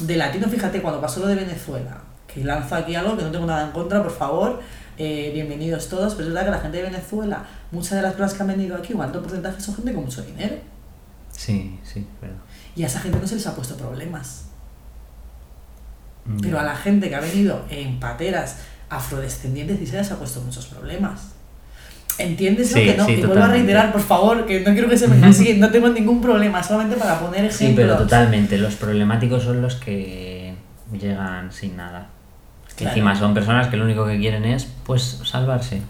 de 0.01 0.15
latino. 0.15 0.47
Fíjate, 0.47 0.81
cuando 0.81 1.01
pasó 1.01 1.19
lo 1.19 1.27
de 1.27 1.35
Venezuela, 1.35 2.01
que 2.33 2.43
lanzo 2.43 2.75
aquí 2.75 2.95
algo 2.95 3.17
que 3.17 3.23
no 3.23 3.31
tengo 3.31 3.45
nada 3.45 3.65
en 3.65 3.71
contra, 3.71 4.01
por 4.01 4.11
favor, 4.11 4.61
eh, 4.97 5.31
bienvenidos 5.33 5.89
todos, 5.89 6.15
pero 6.15 6.29
es 6.29 6.33
verdad 6.33 6.45
que 6.45 6.51
la 6.51 6.61
gente 6.61 6.77
de 6.77 6.83
Venezuela, 6.83 7.45
muchas 7.71 7.91
de 7.91 8.01
las 8.03 8.13
personas 8.13 8.33
que 8.33 8.41
han 8.43 8.47
venido 8.47 8.77
aquí, 8.77 8.93
un 8.93 9.01
alto 9.01 9.21
porcentaje 9.21 9.59
son 9.59 9.75
gente 9.75 9.93
con 9.93 10.05
mucho 10.05 10.21
dinero. 10.21 10.55
Sí, 11.31 11.77
sí, 11.83 12.07
verdad. 12.21 12.37
Y 12.75 12.83
a 12.83 12.87
esa 12.87 12.99
gente 12.99 13.19
no 13.19 13.27
se 13.27 13.35
les 13.35 13.45
ha 13.47 13.53
puesto 13.53 13.75
problemas. 13.75 14.45
Mm. 16.25 16.39
Pero 16.41 16.59
a 16.59 16.63
la 16.63 16.75
gente 16.75 17.09
que 17.09 17.15
ha 17.15 17.19
venido 17.19 17.65
en 17.69 17.99
pateras 17.99 18.57
afrodescendientes 18.89 19.81
y 19.81 19.87
se 19.87 19.97
les 19.97 20.11
ha 20.11 20.17
puesto 20.17 20.41
muchos 20.41 20.65
problemas. 20.67 21.33
¿Entiendes 22.17 22.71
lo 22.71 22.77
que 22.77 22.97
no? 22.97 23.09
y 23.09 23.21
vuelvo 23.21 23.43
a 23.43 23.47
reiterar, 23.47 23.91
por 23.91 24.01
favor, 24.01 24.45
que 24.47 24.61
no 24.61 24.73
quiero 24.73 24.89
que 24.89 24.97
se 24.97 25.07
me 25.07 25.33
sí, 25.33 25.55
no 25.59 25.69
tengo 25.69 25.89
ningún 25.89 26.19
problema, 26.19 26.63
solamente 26.63 26.95
para 26.95 27.19
poner 27.19 27.45
ejemplos. 27.45 27.57
Sí, 27.59 27.73
pero 27.75 27.97
totalmente, 27.97 28.57
los 28.57 28.75
problemáticos 28.75 29.43
son 29.43 29.61
los 29.61 29.75
que 29.75 30.55
llegan 30.99 31.51
sin 31.51 31.77
nada. 31.77 32.07
que 32.75 32.85
encima 32.85 33.15
son 33.15 33.33
personas 33.33 33.67
que 33.67 33.77
lo 33.77 33.85
único 33.85 34.05
que 34.07 34.17
quieren 34.17 34.45
es, 34.45 34.67
pues, 34.83 35.21
salvarse, 35.23 35.81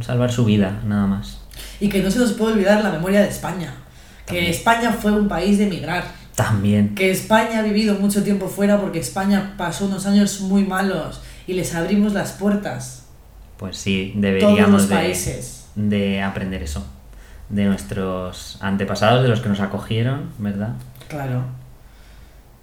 salvar 0.00 0.32
su 0.32 0.46
vida, 0.46 0.80
nada 0.86 1.06
más. 1.06 1.40
Y 1.78 1.90
que 1.90 2.02
no 2.02 2.10
se 2.10 2.20
nos 2.20 2.32
puede 2.32 2.54
olvidar 2.54 2.82
la 2.82 2.90
memoria 2.90 3.20
de 3.20 3.28
España, 3.28 3.74
que 4.24 4.48
España 4.48 4.92
fue 4.92 5.12
un 5.12 5.28
país 5.28 5.58
de 5.58 5.64
emigrar. 5.64 6.04
También. 6.34 6.94
Que 6.94 7.10
España 7.10 7.60
ha 7.60 7.62
vivido 7.62 7.96
mucho 7.96 8.22
tiempo 8.22 8.48
fuera 8.48 8.80
porque 8.80 8.98
España 8.98 9.54
pasó 9.58 9.86
unos 9.86 10.06
años 10.06 10.40
muy 10.40 10.64
malos 10.64 11.20
y 11.46 11.54
les 11.54 11.74
abrimos 11.74 12.12
las 12.12 12.32
puertas. 12.32 13.04
Pues 13.56 13.76
sí, 13.76 14.12
deberíamos 14.16 14.88
De, 15.74 16.22
aprender 16.22 16.62
eso, 16.62 16.86
de 17.48 17.64
nuestros 17.64 18.58
antepasados, 18.60 19.22
de 19.22 19.28
los 19.28 19.40
que 19.40 19.48
nos 19.48 19.60
acogieron, 19.60 20.30
¿verdad? 20.38 20.74
Claro, 21.08 21.44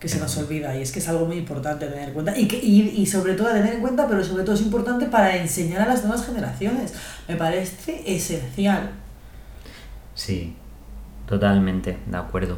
que 0.04 0.10
se 0.10 0.20
nos 0.20 0.36
olvida 0.38 0.76
y 0.76 0.82
es 0.82 0.92
que 0.92 1.00
es 1.00 1.08
algo 1.08 1.26
muy 1.26 1.38
importante 1.38 1.88
tener 1.88 2.10
en 2.10 2.14
cuenta 2.14 2.38
y, 2.38 2.46
que, 2.46 2.58
y, 2.58 3.06
sobre 3.06 3.36
todo 3.36 3.48
tener 3.48 3.76
en 3.76 3.80
cuenta, 3.80 4.06
pero 4.06 4.22
sobre 4.22 4.44
todo 4.44 4.54
es 4.54 4.62
importante 4.62 5.06
para 5.06 5.38
enseñar 5.38 5.84
a 5.84 5.86
las 5.86 6.04
nuevas 6.04 6.26
generaciones. 6.26 6.94
Me 7.28 7.38
parece 7.38 8.04
esencial. 8.06 8.92
Sí, 10.14 10.56
totalmente, 11.26 11.98
de 12.06 12.18
acuerdo. 12.18 12.58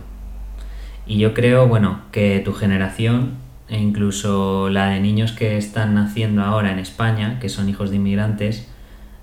Y 1.06 1.20
yo 1.20 1.36
creo, 1.36 1.68
bueno, 1.68 2.02
que 2.12 2.42
tu 2.44 2.52
generación 2.52 3.45
e 3.68 3.80
incluso 3.80 4.70
la 4.70 4.90
de 4.90 5.00
niños 5.00 5.32
que 5.32 5.58
están 5.58 5.96
naciendo 5.96 6.44
ahora 6.44 6.72
en 6.72 6.80
España, 6.80 7.40
que 7.40 7.50
son 7.50 7.70
hijos 7.70 7.90
de 7.90 7.96
inmigrantes, 7.98 8.68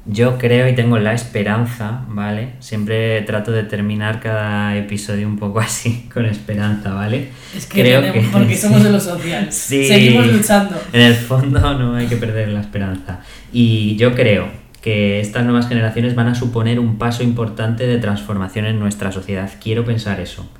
yo 0.05 0.37
creo 0.37 0.69
y 0.69 0.75
tengo 0.75 0.99
la 0.99 1.13
esperanza, 1.13 2.05
¿vale? 2.09 2.55
Siempre 2.59 3.23
trato 3.23 3.53
de 3.53 3.63
terminar 3.63 4.19
cada 4.19 4.77
episodio 4.77 5.29
un 5.29 5.39
poco 5.39 5.61
así, 5.61 6.09
con 6.13 6.27
esperanza, 6.27 6.93
¿vale? 6.93 7.29
Es 7.57 7.67
que, 7.67 7.83
creo 7.83 8.13
que 8.13 8.21
porque 8.33 8.57
somos 8.57 8.83
de 8.83 8.91
los 8.91 9.03
sociales. 9.03 9.55
Seguimos 9.55 10.27
luchando. 10.27 10.81
En 10.93 11.03
el 11.03 11.15
fondo 11.15 11.79
no 11.79 11.95
hay 11.95 12.07
que 12.07 12.17
perder 12.17 12.49
la 12.49 12.61
esperanza. 12.61 13.21
Y 13.53 13.97
yo 13.97 14.15
creo 14.15 14.49
que 14.81 15.21
estas 15.21 15.45
nuevas 15.45 15.69
generaciones 15.69 16.17
van 16.17 16.27
a 16.27 16.35
suponer 16.35 16.81
un 16.81 16.99
paso 16.99 17.23
importante 17.23 17.87
de 17.87 17.99
transformación 17.99 18.67
en 18.67 18.81
nuestra 18.81 19.13
sociedad. 19.13 19.49
Quiero 19.63 19.85
pensar 19.85 20.19
eso. 20.19 20.51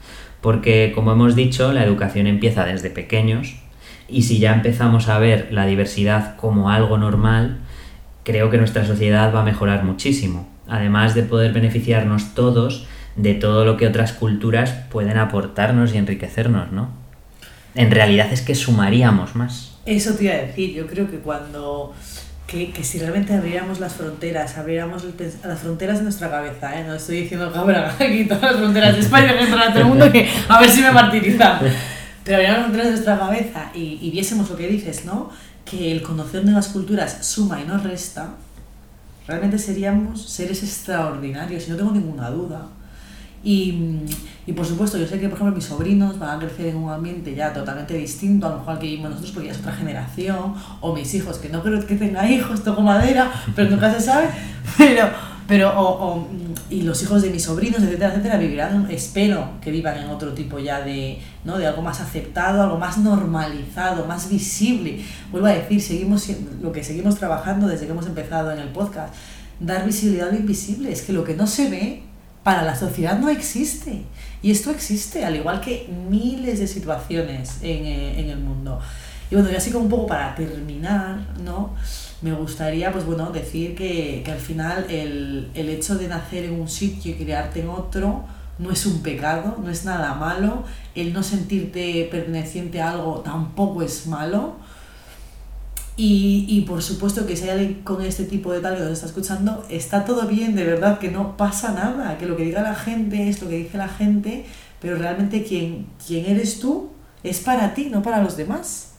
Porque, 0.41 0.93
como 0.95 1.13
hemos 1.13 1.35
dicho, 1.35 1.73
la 1.73 1.85
educación 1.85 2.29
empieza 2.29 2.65
desde 2.65 2.91
pequeños, 2.91 3.57
y 4.09 4.23
si 4.23 4.39
ya 4.39 4.53
empezamos 4.53 5.09
a 5.09 5.19
ver 5.19 5.49
la 5.51 5.67
diversidad 5.67 6.37
como 6.37 6.71
algo 6.71 6.99
normal, 6.99 7.59
creo 8.25 8.51
que 8.51 8.59
nuestra 8.59 8.85
sociedad 8.85 9.35
va 9.35 9.41
a 9.41 9.45
mejorar 9.45 9.85
muchísimo. 9.85 10.49
Además 10.69 11.15
de 11.15 11.23
poder 11.23 11.53
beneficiarnos 11.53 12.35
todos 12.35 12.87
de 13.17 13.35
todo 13.35 13.65
lo 13.65 13.77
que 13.77 13.87
otras 13.87 14.13
culturas 14.13 14.73
pueden 14.91 15.19
aportarnos 15.19 15.95
y 15.95 15.99
enriquecernos, 15.99 16.73
¿no? 16.73 16.91
En 17.75 17.91
realidad 17.91 18.33
es 18.33 18.43
que 18.43 18.55
sumaríamos 18.55 19.35
más. 19.35 19.79
Eso 19.87 20.15
te 20.15 20.25
iba 20.25 20.35
a 20.35 20.39
decir, 20.39 20.75
yo 20.75 20.87
creo 20.87 21.11
que 21.11 21.19
cuando 21.19 21.95
que, 22.47 22.71
que 22.71 22.85
si 22.85 22.99
realmente 22.99 23.35
abriéramos 23.35 23.81
las 23.81 23.95
fronteras, 23.95 24.59
abriéramos 24.59 25.05
las 25.45 25.59
fronteras 25.59 25.99
de 25.99 26.05
nuestra 26.05 26.31
cabeza, 26.31 26.79
¿eh? 26.79 26.85
no 26.87 26.95
estoy 26.95 27.23
diciendo 27.23 27.51
cabra 27.51 27.95
aquí 27.99 28.25
todas 28.27 28.43
las 28.43 28.57
fronteras 28.57 28.95
de 28.95 29.01
España 29.01 29.33
que 29.39 29.45
a 29.45 29.73
todo 29.73 29.79
el 29.79 29.87
mundo, 29.87 30.13
que 30.13 30.29
a 30.49 30.61
ver 30.61 30.71
si 30.71 30.83
me 30.83 30.93
martirizan. 30.93 31.61
Pero 32.25 32.39
fronteras 32.61 32.87
de 32.87 32.93
nuestra 32.93 33.19
cabeza 33.19 33.71
y, 33.75 33.99
y 34.01 34.11
viésemos 34.11 34.49
lo 34.49 34.57
que 34.57 34.69
dices, 34.69 35.05
¿no? 35.05 35.31
Que 35.65 35.93
el 35.93 36.03
conocer 36.03 36.45
nuevas 36.45 36.69
culturas 36.69 37.27
suma 37.27 37.61
y 37.61 37.65
no 37.65 37.79
resta, 37.79 38.35
realmente 39.27 39.59
seríamos 39.59 40.23
seres 40.29 40.63
extraordinarios, 40.63 41.67
y 41.67 41.71
no 41.71 41.77
tengo 41.77 41.93
ninguna 41.93 42.31
duda. 42.31 42.69
Y, 43.45 44.03
y 44.47 44.53
por 44.53 44.65
supuesto, 44.65 44.99
yo 44.99 45.07
sé 45.07 45.19
que, 45.19 45.29
por 45.29 45.37
ejemplo, 45.37 45.57
mis 45.57 45.65
sobrinos 45.65 46.19
van 46.19 46.37
a 46.37 46.39
crecer 46.39 46.67
en 46.67 46.77
un 46.77 46.91
ambiente 46.91 47.35
ya 47.35 47.53
totalmente 47.53 47.95
distinto, 47.95 48.47
a 48.47 48.51
lo 48.51 48.59
mejor 48.59 48.79
que 48.79 48.87
vivimos 48.87 49.11
nosotros, 49.11 49.33
porque 49.33 49.49
ya 49.49 49.53
es 49.53 49.61
otra 49.61 49.73
generación, 49.73 50.55
o 50.81 50.95
mis 50.95 51.13
hijos, 51.15 51.39
que 51.39 51.49
no 51.49 51.63
creo 51.63 51.85
que 51.85 51.97
tenga 51.97 52.29
hijos, 52.31 52.63
toco 52.63 52.83
madera, 52.83 53.33
pero 53.57 53.71
nunca 53.71 53.93
se 53.93 54.01
sabe, 54.01 54.29
pero, 54.79 55.09
pero 55.49 55.71
o, 55.77 56.07
o, 56.07 56.29
y 56.71 56.83
los 56.83 57.03
hijos 57.03 57.23
de 57.23 57.31
mis 57.31 57.43
sobrinos, 57.43 57.83
etcétera, 57.83 58.11
etcétera, 58.11 58.37
vivirán, 58.39 58.87
espero 58.91 59.53
que 59.61 59.73
vivan 59.73 59.99
en 59.99 60.11
otro 60.11 60.33
tipo 60.33 60.61
ya 60.61 60.81
de, 60.81 61.21
¿no? 61.45 61.59
de 61.59 61.67
algo 61.67 61.83
más 61.83 62.01
aceptado, 62.01 62.63
algo 62.63 62.79
más 62.79 62.99
normalizado, 62.99 64.07
más 64.07 64.29
visible. 64.29 65.01
Vuelvo 65.31 65.49
a 65.49 65.53
decir, 65.53 65.81
seguimos 65.81 66.29
lo 66.61 66.73
que 66.73 66.85
seguimos 66.85 67.17
trabajando 67.17 67.67
desde 67.67 67.87
que 67.87 67.93
hemos 67.93 68.07
empezado 68.07 68.53
en 68.53 68.59
el 68.59 68.69
podcast, 68.69 69.15
dar 69.61 69.85
visibilidad 69.85 70.29
a 70.29 70.33
lo 70.33 70.39
invisible, 70.39 70.93
es 70.93 71.03
que 71.03 71.13
lo 71.13 71.25
que 71.25 71.35
no 71.35 71.47
se 71.47 71.69
ve 71.69 72.03
para 72.43 72.63
la 72.63 72.75
sociedad 72.75 73.19
no 73.19 73.29
existe. 73.29 74.03
Y 74.43 74.51
esto 74.51 74.71
existe, 74.71 75.25
al 75.25 75.37
igual 75.37 75.61
que 75.61 75.89
miles 76.11 76.59
de 76.59 76.67
situaciones 76.67 77.59
en, 77.63 77.87
eh, 77.87 78.21
en 78.21 78.31
el 78.31 78.39
mundo. 78.39 78.81
Y 79.31 79.35
bueno, 79.35 79.51
y 79.51 79.55
así 79.55 79.71
como 79.71 79.85
un 79.85 79.91
poco 79.91 80.07
para 80.09 80.35
terminar, 80.35 81.21
¿no? 81.43 81.75
Me 82.21 82.33
gustaría, 82.33 82.93
pues 82.93 83.05
bueno, 83.05 83.31
decir 83.31 83.75
que, 83.75 84.23
que 84.25 84.31
al 84.31 84.39
final 84.39 84.87
el, 84.91 85.51
el 85.55 85.69
hecho 85.69 85.97
de 85.97 86.09
nacer 86.09 86.45
en 86.45 86.61
un 86.61 86.69
sitio 86.69 87.13
y 87.13 87.15
criarte 87.15 87.61
en 87.61 87.69
otro 87.69 88.25
no 88.63 88.71
es 88.71 88.87
un 88.87 89.03
pecado, 89.03 89.59
no 89.63 89.71
es 89.71 89.85
nada 89.85 90.15
malo. 90.15 90.65
El 90.95 91.13
no 91.13 91.23
sentirte 91.23 92.09
perteneciente 92.11 92.81
a 92.81 92.93
algo 92.93 93.21
tampoco 93.21 93.83
es 93.83 94.07
malo. 94.07 94.57
Y, 95.97 96.47
y 96.49 96.63
por 96.63 96.83
supuesto 96.83 97.27
que 97.27 97.37
si 97.37 97.45
hay 97.45 97.51
alguien 97.51 97.75
con 97.83 98.01
este 98.03 98.25
tipo 98.25 98.53
de 98.53 98.61
tal 98.61 98.77
que 98.77 98.81
nos 98.81 98.93
está 98.93 99.07
escuchando, 99.07 99.67
está 99.69 100.05
todo 100.05 100.27
bien, 100.27 100.55
de 100.55 100.65
verdad, 100.65 100.99
que 100.99 101.11
no 101.11 101.37
pasa 101.37 101.73
nada, 101.73 102.17
que 102.17 102.27
lo 102.27 102.37
que 102.37 102.45
diga 102.45 102.63
la 102.63 102.75
gente 102.75 103.29
es 103.29 103.43
lo 103.43 103.49
que 103.49 103.59
dice 103.59 103.77
la 103.77 103.89
gente, 103.89 104.47
pero 104.81 104.97
realmente 104.97 105.45
quien, 105.45 105.87
quien 106.05 106.25
eres 106.27 106.61
tú 106.61 106.91
es 107.23 107.41
para 107.41 107.75
ti, 107.75 107.89
no 107.91 108.03
para 108.03 108.23
los 108.23 108.37
demás. 108.37 108.93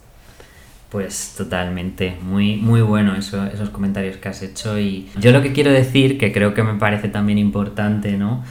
Pues 0.94 1.34
totalmente, 1.36 2.18
muy, 2.22 2.58
muy 2.58 2.82
bueno 2.82 3.16
eso, 3.16 3.44
esos 3.48 3.72
comentarios 3.72 4.18
que 4.18 4.30
has 4.30 4.44
hecho 4.44 4.78
y 4.78 5.10
yo 5.20 5.32
lo 5.32 5.42
que 5.42 5.52
quiero 5.52 5.72
decir, 5.72 6.20
que 6.20 6.32
creo 6.32 6.54
que 6.54 6.62
me 6.62 6.76
parece 6.76 7.10
también 7.10 7.40
importante, 7.40 8.16
¿no? 8.16 8.44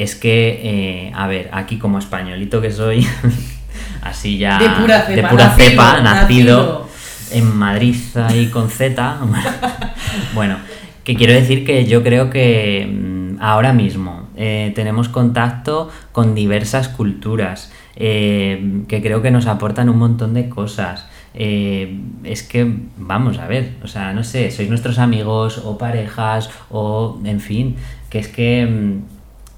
Es 0.00 0.14
que, 0.14 0.60
eh, 0.62 1.12
a 1.14 1.26
ver, 1.26 1.50
aquí 1.52 1.76
como 1.76 1.98
españolito 1.98 2.62
que 2.62 2.70
soy, 2.70 3.06
así 4.02 4.38
ya 4.38 4.58
De 4.58 4.70
pura 4.70 5.02
cepa, 5.02 5.14
de 5.14 5.28
pura 5.28 5.44
nacido, 5.44 5.70
cepa, 5.70 6.00
nacido, 6.00 6.08
nacido. 6.56 6.88
en 7.32 7.56
Madrid 7.58 7.96
ahí 8.14 8.46
con 8.46 8.70
Z, 8.70 9.18
bueno, 10.34 10.56
que 11.04 11.14
quiero 11.16 11.34
decir 11.34 11.66
que 11.66 11.84
yo 11.84 12.02
creo 12.02 12.30
que 12.30 12.88
mm, 12.90 13.42
ahora 13.42 13.74
mismo 13.74 14.30
eh, 14.36 14.72
tenemos 14.74 15.10
contacto 15.10 15.90
con 16.12 16.34
diversas 16.34 16.88
culturas 16.88 17.70
eh, 17.96 18.84
que 18.88 19.02
creo 19.02 19.20
que 19.20 19.30
nos 19.30 19.46
aportan 19.46 19.90
un 19.90 19.98
montón 19.98 20.32
de 20.32 20.48
cosas. 20.48 21.06
Eh, 21.34 22.00
es 22.24 22.42
que, 22.42 22.74
vamos 22.96 23.38
a 23.38 23.46
ver, 23.46 23.74
o 23.84 23.86
sea, 23.86 24.14
no 24.14 24.24
sé, 24.24 24.50
sois 24.50 24.68
nuestros 24.68 24.98
amigos 24.98 25.60
o 25.62 25.76
parejas 25.76 26.48
o, 26.70 27.20
en 27.24 27.40
fin, 27.40 27.76
que 28.08 28.18
es 28.18 28.28
que 28.28 28.66
mm, 28.66 29.09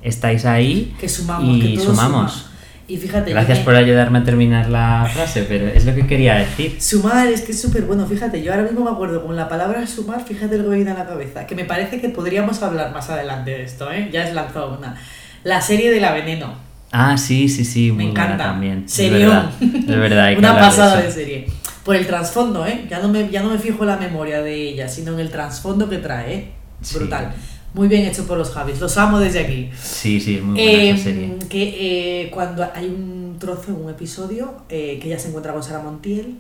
estáis 0.03 0.45
ahí 0.45 0.95
Que 1.01 1.09
sumamos, 1.09 1.59
que 1.61 1.69
y 1.71 1.77
todo 1.77 1.87
sumamos. 1.95 2.33
suma. 2.33 2.49
Y 2.89 2.97
fíjate, 2.99 3.31
Gracias 3.31 3.59
yo 3.59 3.65
por 3.65 3.75
que- 3.75 3.79
ayudarme 3.81 4.19
a 4.19 4.25
terminar 4.25 4.69
la 4.69 5.09
frase, 5.13 5.45
pero 5.49 5.67
es 5.69 5.87
lo 5.87 5.95
que 5.95 6.07
quería 6.07 6.35
decir. 6.35 6.77
Sumar 6.81 7.29
es 7.29 7.41
que 7.43 7.53
es 7.53 7.61
súper 7.61 7.83
bueno, 7.83 8.07
fíjate, 8.07 8.43
yo 8.43 8.53
ahora 8.53 8.65
mismo 8.65 8.85
me 8.85 8.91
acuerdo 8.91 9.25
con 9.25 9.35
la 9.37 9.49
palabra 9.49 9.87
sumar, 9.87 10.23
fíjate 10.25 10.59
lo 10.59 10.65
que 10.65 10.71
me 10.71 10.77
viene 10.77 10.91
a 10.91 10.95
la 10.95 11.07
cabeza, 11.07 11.47
que 11.47 11.55
me 11.55 11.65
parece 11.65 12.01
que 12.01 12.09
podríamos 12.11 12.61
hablar 12.63 12.93
más 12.93 13.09
adelante 13.09 13.53
de 13.53 13.63
esto, 13.63 13.91
¿eh? 13.91 14.11
Ya 14.13 14.25
has 14.25 14.35
lanzado 14.35 14.77
una. 14.77 14.97
La 15.45 15.61
serie 15.63 15.91
de 15.91 16.01
la 16.01 16.13
veneno. 16.13 16.55
Ah, 16.91 17.17
sí, 17.17 17.49
sí, 17.49 17.65
sí, 17.65 17.91
muy 17.93 18.05
Me 18.07 18.11
buena 18.11 18.25
encanta. 18.27 18.45
también. 18.45 18.83
Es 18.85 18.93
Serión. 18.93 19.31
verdad, 19.31 19.51
es 19.61 19.87
verdad. 19.99 20.25
hay 20.27 20.35
que 20.35 20.39
Una 20.41 20.55
de 20.55 20.61
pasada 20.61 20.99
eso. 20.99 21.07
de, 21.07 21.13
serie. 21.13 21.47
Por 21.85 21.97
el 21.97 22.07
trasfondo, 22.07 22.67
¿eh? 22.67 22.87
Ya 22.91 22.99
no, 22.99 23.09
me, 23.09 23.31
ya 23.31 23.43
no 23.43 23.49
me 23.51 23.59
fijo 23.59 23.85
en 23.85 23.89
la 23.89 23.97
memoria 23.97 24.43
de 24.43 24.55
ella, 24.71 24.87
sino 24.89 25.13
en 25.15 25.21
el 25.21 25.31
trasfondo 25.31 25.89
que 25.89 25.99
trae, 25.99 26.35
¿eh? 26.35 26.53
Sí. 26.83 26.99
Muy 27.75 27.89
bien 27.89 28.05
hecho 28.05 28.27
por 28.27 28.37
los 28.37 28.51
Javis, 28.51 28.81
los 28.81 28.97
amo 28.99 29.19
desde 29.19 29.41
aquí. 29.41 29.71
Sí, 29.81 30.21
sí, 30.21 30.41
muy 30.43 30.55
buena 30.55 30.71
Eh, 30.83 30.91
esa 30.91 31.05
serie. 31.05 31.37
que 31.49 32.23
eh, 32.25 32.31
cuando 32.31 32.63
hay 32.75 32.87
un 32.87 33.37
trozo 33.39 33.71
en 33.71 33.77
un 33.85 33.91
episodio 33.91 34.53
eh, 34.69 34.99
que 35.01 35.09
ella 35.09 35.19
se 35.19 35.29
encuentra 35.29 35.53
con 35.55 35.63
Sara 35.63 35.83
Montiel, 35.83 36.37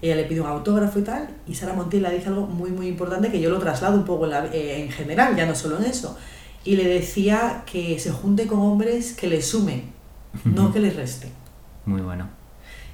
ella 0.00 0.14
le 0.14 0.24
pide 0.24 0.40
un 0.40 0.46
autógrafo 0.46 1.00
y 1.00 1.02
tal, 1.02 1.28
y 1.48 1.54
Sara 1.56 1.72
Montiel 1.74 2.04
le 2.04 2.10
dice 2.14 2.28
algo 2.28 2.46
muy 2.46 2.70
muy 2.70 2.86
importante 2.86 3.30
que 3.32 3.40
yo 3.40 3.50
lo 3.50 3.58
traslado 3.58 3.96
un 3.96 4.04
poco 4.04 4.26
en, 4.26 4.30
la- 4.30 4.46
eh, 4.46 4.82
en 4.84 4.90
general, 4.92 5.34
ya 5.36 5.46
no 5.46 5.54
solo 5.56 5.78
en 5.78 5.84
eso. 5.86 6.16
Y 6.64 6.76
le 6.76 6.84
decía 6.86 7.64
que 7.70 7.98
se 7.98 8.10
junte 8.12 8.46
con 8.46 8.60
hombres 8.60 9.14
que 9.14 9.26
le 9.26 9.42
sumen, 9.42 9.82
no 10.44 10.72
que 10.72 10.78
le 10.78 10.90
resten. 10.90 11.30
Muy 11.86 12.02
bueno. 12.02 12.28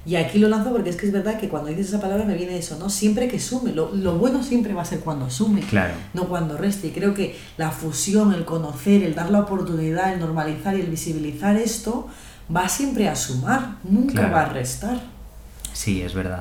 Y 0.07 0.17
aquí 0.17 0.39
lo 0.39 0.49
lanzo 0.49 0.71
porque 0.71 0.91
es 0.91 0.97
que 0.97 1.07
es 1.07 1.13
verdad 1.13 1.39
que 1.41 1.49
cuando 1.49 1.71
dices 1.71 1.89
esa 1.89 2.01
palabra 2.01 2.25
me 2.27 2.35
viene 2.35 2.59
eso, 2.59 2.77
¿no? 2.79 2.91
Siempre 2.91 3.27
que 3.27 3.41
sume. 3.41 3.73
Lo, 3.73 3.95
lo 3.95 4.15
bueno 4.19 4.43
siempre 4.43 4.75
va 4.75 4.83
a 4.83 4.85
ser 4.85 5.01
cuando 5.01 5.31
sume, 5.31 5.61
Claro. 5.63 5.95
no 6.13 6.25
cuando 6.25 6.59
reste. 6.59 6.89
Y 6.89 6.91
creo 6.91 7.15
que 7.15 7.39
la 7.57 7.71
fusión, 7.71 8.35
el 8.35 8.45
conocer, 8.45 9.03
el 9.03 9.15
dar 9.15 9.31
la 9.31 9.41
oportunidad, 9.41 10.13
el 10.13 10.21
normalizar 10.21 10.77
y 10.77 10.81
el 10.83 10.89
visibilizar 10.89 11.57
esto 11.57 12.07
va 12.55 12.69
siempre 12.69 13.09
a 13.09 13.17
sumar, 13.17 13.77
nunca 13.85 14.13
Claro. 14.13 14.33
va 14.35 14.41
a 14.43 14.49
restar. 14.51 15.01
Sí, 15.73 16.03
es 16.03 16.13
verdad. 16.13 16.41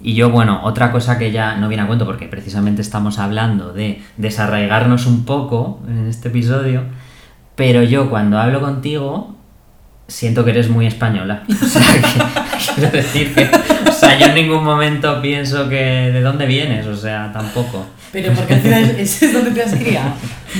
Y 0.00 0.14
yo, 0.14 0.30
bueno, 0.30 0.60
otra 0.64 0.90
cosa 0.90 1.16
que 1.18 1.30
ya 1.30 1.54
no 1.54 1.68
viene 1.68 1.84
a 1.84 1.86
cuento, 1.86 2.04
porque 2.04 2.26
precisamente 2.26 2.82
estamos 2.82 3.20
hablando 3.20 3.72
de 3.72 4.02
desarraigarnos 4.16 5.06
un 5.06 5.24
poco 5.24 5.78
en 5.86 6.08
este 6.08 6.28
episodio, 6.28 6.82
pero 7.54 7.84
yo 7.84 8.10
cuando 8.10 8.36
hablo 8.38 8.60
contigo 8.60 9.36
siento 10.08 10.44
que 10.44 10.50
eres 10.50 10.68
muy 10.68 10.86
española. 10.86 11.44
O 11.48 11.64
sea, 11.64 11.80
que, 11.82 12.43
quiero 12.74 12.90
decir 12.92 13.34
que, 13.34 13.48
o 13.88 13.92
sea, 13.92 14.18
yo 14.18 14.26
en 14.26 14.34
ningún 14.34 14.64
momento 14.64 15.20
pienso 15.22 15.68
que 15.68 15.76
de 15.76 16.20
dónde 16.20 16.46
vienes, 16.46 16.86
o 16.86 16.96
sea, 16.96 17.30
tampoco. 17.32 17.86
Pero 18.12 18.32
porque 18.32 18.54
al 18.54 18.60
final 18.60 18.84
es, 18.98 19.22
es 19.22 19.32
donde 19.32 19.50
te 19.50 19.62
has 19.62 19.74
criado, 19.74 20.12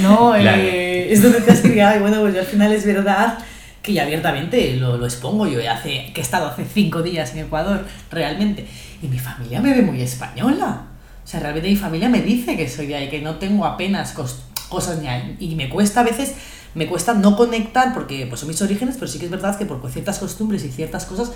¿no? 0.02 0.32
Claro. 0.40 0.60
Eh, 0.62 1.12
es 1.12 1.22
donde 1.22 1.40
te 1.40 1.52
has 1.52 1.60
criado 1.60 1.96
y 1.96 2.00
bueno, 2.00 2.20
pues 2.20 2.34
yo 2.34 2.40
al 2.40 2.46
final 2.46 2.72
es 2.72 2.84
verdad 2.84 3.38
que 3.82 3.92
ya 3.92 4.02
abiertamente 4.04 4.76
lo, 4.76 4.96
lo 4.96 5.04
expongo. 5.04 5.46
Yo 5.46 5.60
hace, 5.70 6.10
que 6.14 6.20
he 6.20 6.24
estado 6.24 6.48
hace 6.48 6.64
cinco 6.64 7.02
días 7.02 7.32
en 7.34 7.40
Ecuador, 7.40 7.84
realmente, 8.10 8.66
y 9.02 9.06
mi 9.08 9.18
familia 9.18 9.60
me 9.60 9.74
ve 9.74 9.82
muy 9.82 10.00
española. 10.00 10.82
O 11.22 11.26
sea, 11.26 11.40
realmente 11.40 11.68
mi 11.68 11.76
familia 11.76 12.08
me 12.08 12.20
dice 12.22 12.56
que 12.56 12.68
soy 12.68 12.86
de 12.86 12.96
ahí, 12.96 13.08
que 13.08 13.20
no 13.20 13.36
tengo 13.36 13.64
apenas 13.66 14.14
cos- 14.16 14.40
cosas 14.68 14.98
ni 14.98 15.06
ahí. 15.08 15.36
Y 15.38 15.54
me 15.54 15.68
cuesta 15.68 16.00
a 16.00 16.02
veces, 16.02 16.34
me 16.74 16.86
cuesta 16.86 17.14
no 17.14 17.36
conectar 17.36 17.92
porque 17.94 18.26
pues 18.26 18.40
son 18.40 18.48
mis 18.48 18.60
orígenes, 18.62 18.96
pero 18.98 19.06
sí 19.06 19.18
que 19.18 19.26
es 19.26 19.30
verdad 19.30 19.56
que 19.58 19.64
por 19.66 19.88
ciertas 19.90 20.18
costumbres 20.18 20.64
y 20.64 20.70
ciertas 20.70 21.04
cosas, 21.04 21.32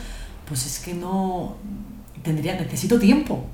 pues 0.48 0.66
es 0.66 0.78
que 0.80 0.94
no 0.94 1.56
tendría, 2.22 2.54
necesito 2.54 2.98
tiempo. 2.98 3.46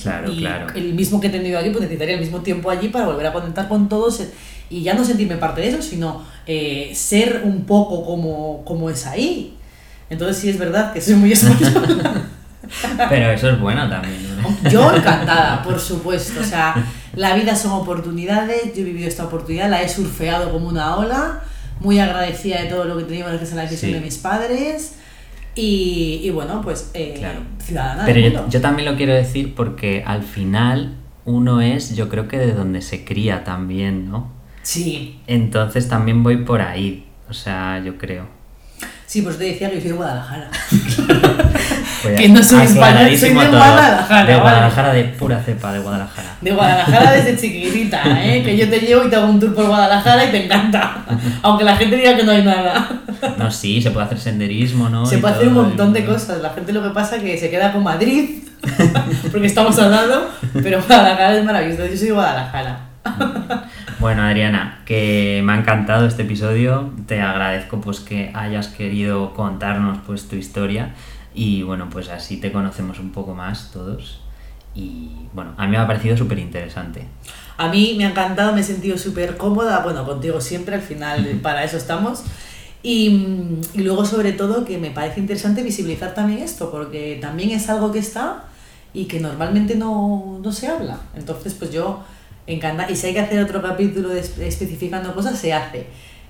Claro, 0.00 0.32
y 0.32 0.38
claro. 0.38 0.66
el 0.74 0.94
mismo 0.94 1.20
que 1.20 1.26
he 1.26 1.30
tenido 1.30 1.58
aquí, 1.58 1.70
pues 1.70 1.82
necesitaría 1.82 2.14
el 2.14 2.20
mismo 2.20 2.40
tiempo 2.40 2.70
allí 2.70 2.88
para 2.88 3.06
volver 3.06 3.26
a 3.26 3.32
conectar 3.32 3.68
con 3.68 3.88
todos 3.88 4.22
y 4.70 4.82
ya 4.82 4.94
no 4.94 5.04
sentirme 5.04 5.36
parte 5.36 5.60
de 5.60 5.68
eso, 5.68 5.82
sino 5.82 6.24
eh, 6.46 6.92
ser 6.94 7.42
un 7.44 7.64
poco 7.64 8.04
como, 8.04 8.64
como 8.64 8.88
es 8.88 9.06
ahí. 9.06 9.56
Entonces 10.08 10.38
sí 10.38 10.48
es 10.48 10.58
verdad 10.58 10.92
que 10.92 11.00
soy 11.00 11.14
muy 11.14 11.32
española. 11.32 12.24
Pero 13.08 13.30
eso 13.30 13.50
es 13.50 13.60
bueno 13.60 13.88
también. 13.88 14.16
¿no? 14.40 14.70
Yo 14.70 14.94
encantada, 14.94 15.62
por 15.62 15.78
supuesto. 15.78 16.40
O 16.40 16.44
sea, 16.44 16.74
la 17.14 17.34
vida 17.34 17.54
son 17.56 17.72
oportunidades, 17.72 18.74
yo 18.74 18.82
he 18.82 18.84
vivido 18.84 19.08
esta 19.08 19.24
oportunidad, 19.24 19.68
la 19.68 19.82
he 19.82 19.88
surfeado 19.88 20.52
como 20.52 20.68
una 20.68 20.96
ola, 20.96 21.40
muy 21.80 21.98
agradecida 21.98 22.62
de 22.62 22.68
todo 22.68 22.84
lo 22.84 22.96
que 22.96 23.04
teníamos 23.04 23.32
gracias 23.32 23.52
a 23.52 23.56
la 23.56 23.62
decisión 23.62 23.90
Sí. 23.90 23.94
de 23.94 24.00
mis 24.00 24.18
padres. 24.18 24.92
Y, 25.54 26.20
y 26.22 26.30
bueno, 26.30 26.60
pues 26.62 26.90
eh, 26.94 27.14
Claro. 27.18 27.40
ciudadana 27.58 28.04
Pero 28.06 28.20
del 28.20 28.32
yo, 28.32 28.38
mundo. 28.38 28.52
yo 28.52 28.60
también 28.60 28.90
lo 28.90 28.96
quiero 28.96 29.14
decir 29.14 29.54
porque 29.54 30.02
al 30.06 30.22
final 30.22 30.96
uno 31.24 31.60
es, 31.60 31.94
yo 31.96 32.08
creo 32.08 32.28
que 32.28 32.38
de 32.38 32.52
donde 32.52 32.80
se 32.82 33.04
cría 33.04 33.44
también, 33.44 34.10
¿no? 34.10 34.30
Sí, 34.62 35.18
Entonces 35.26 35.88
también 35.88 36.22
voy 36.22 36.38
por 36.38 36.60
ahí, 36.62 37.06
o 37.28 37.32
sea, 37.34 37.82
yo 37.84 37.96
creo. 37.98 38.26
sí, 39.06 39.22
pues 39.22 39.38
te 39.38 39.44
decía 39.44 39.68
que 39.70 39.76
yo 39.76 39.80
soy 39.80 39.90
de 39.90 39.96
Guadalajara. 39.96 40.50
Pues 42.02 42.18
Que 42.18 42.28
no 42.28 42.42
soy 42.42 42.64
español, 42.64 42.88
aclaradísimo 42.88 43.40
soy 43.40 43.50
de. 43.50 43.56
Guadalajara, 43.56 44.20
De 44.20 44.32
vale. 44.32 44.40
Guadalajara, 44.40 44.92
de 44.92 45.04
pura 45.04 45.40
cepa, 45.40 45.72
de 45.72 45.78
Guadalajara. 45.80 46.36
De 46.40 46.50
Guadalajara 46.52 47.12
desde 47.12 47.36
chiquitita, 47.36 48.24
¿eh? 48.24 48.42
Que 48.42 48.56
yo 48.56 48.68
te 48.70 48.80
llevo 48.80 49.04
y 49.04 49.10
te 49.10 49.16
hago 49.16 49.26
un 49.26 49.38
tour 49.38 49.54
por 49.54 49.66
Guadalajara 49.66 50.24
y 50.24 50.30
te 50.30 50.44
encanta. 50.44 51.04
Aunque 51.42 51.64
la 51.64 51.76
gente 51.76 51.96
diga 51.96 52.16
que 52.16 52.24
no 52.24 52.32
hay 52.32 52.42
nada. 52.42 52.88
No, 53.36 53.50
sí, 53.50 53.82
se 53.82 53.90
puede 53.90 54.06
hacer 54.06 54.18
senderismo, 54.18 54.88
¿no? 54.88 55.04
Se 55.04 55.18
Y 55.18 55.20
puede 55.20 55.34
hacer 55.34 55.48
un 55.48 55.54
montón 55.54 55.92
de 55.92 56.04
cosas. 56.04 56.40
La 56.40 56.50
gente 56.50 56.72
lo 56.72 56.82
que 56.82 56.90
pasa 56.90 57.16
es 57.16 57.22
que 57.22 57.36
se 57.36 57.50
queda 57.50 57.72
con 57.72 57.82
Madrid 57.82 58.44
porque 59.30 59.46
estamos 59.46 59.78
hablando, 59.78 60.30
pero 60.62 60.80
Guadalajara 60.82 61.36
es 61.36 61.44
maravilloso. 61.44 61.86
Yo 61.86 61.96
soy 61.96 62.06
de 62.06 62.12
Guadalajara. 62.12 62.80
Bueno, 63.98 64.22
Adriana, 64.22 64.80
que 64.86 65.42
me 65.44 65.52
ha 65.52 65.56
encantado 65.56 66.06
este 66.06 66.22
episodio. 66.22 66.92
Te 67.06 67.20
agradezco 67.20 67.80
pues 67.80 68.00
que 68.00 68.30
hayas 68.34 68.68
querido 68.68 69.34
contarnos 69.34 69.98
pues 70.06 70.28
tu 70.28 70.36
historia 70.36 70.90
y 71.34 71.62
bueno, 71.62 71.88
pues 71.90 72.08
así 72.08 72.38
te 72.38 72.52
conocemos 72.52 72.98
un 72.98 73.10
poco 73.10 73.34
más 73.34 73.70
todos. 73.72 74.20
Y 74.74 75.10
bueno, 75.32 75.54
a 75.56 75.64
mí 75.64 75.72
me 75.72 75.78
ha 75.78 75.86
parecido 75.86 76.16
súper 76.16 76.38
interesante. 76.38 77.04
A 77.56 77.68
mí 77.68 77.94
me 77.96 78.06
ha 78.06 78.10
encantado, 78.10 78.52
me 78.52 78.60
he 78.60 78.64
sentido 78.64 78.96
súper 78.96 79.36
cómoda, 79.36 79.80
bueno, 79.80 80.04
contigo 80.04 80.40
siempre, 80.40 80.74
al 80.74 80.82
final 80.82 81.40
para 81.42 81.64
eso 81.64 81.76
estamos. 81.76 82.22
Y, 82.82 83.60
y, 83.74 83.82
luego 83.82 84.06
sobre 84.06 84.32
todo 84.32 84.64
que 84.64 84.78
me 84.78 84.90
parece 84.90 85.20
interesante 85.20 85.62
visibilizar 85.62 86.14
también 86.14 86.38
esto, 86.40 86.70
porque 86.70 87.18
también 87.20 87.50
es 87.50 87.68
algo 87.68 87.92
que 87.92 87.98
está 87.98 88.44
y 88.94 89.04
que 89.04 89.20
normalmente 89.20 89.74
no, 89.74 90.40
no 90.42 90.52
se 90.52 90.68
habla. 90.68 91.00
Entonces, 91.14 91.54
pues 91.54 91.70
yo 91.70 92.02
encanta. 92.46 92.90
Y 92.90 92.96
si 92.96 93.08
hay 93.08 93.12
que 93.14 93.20
hacer 93.20 93.42
otro 93.42 93.60
capítulo 93.62 94.08
de, 94.08 94.20
especificando 94.20 95.14
cosas, 95.14 95.38
se 95.38 95.52
hace. 95.52 95.86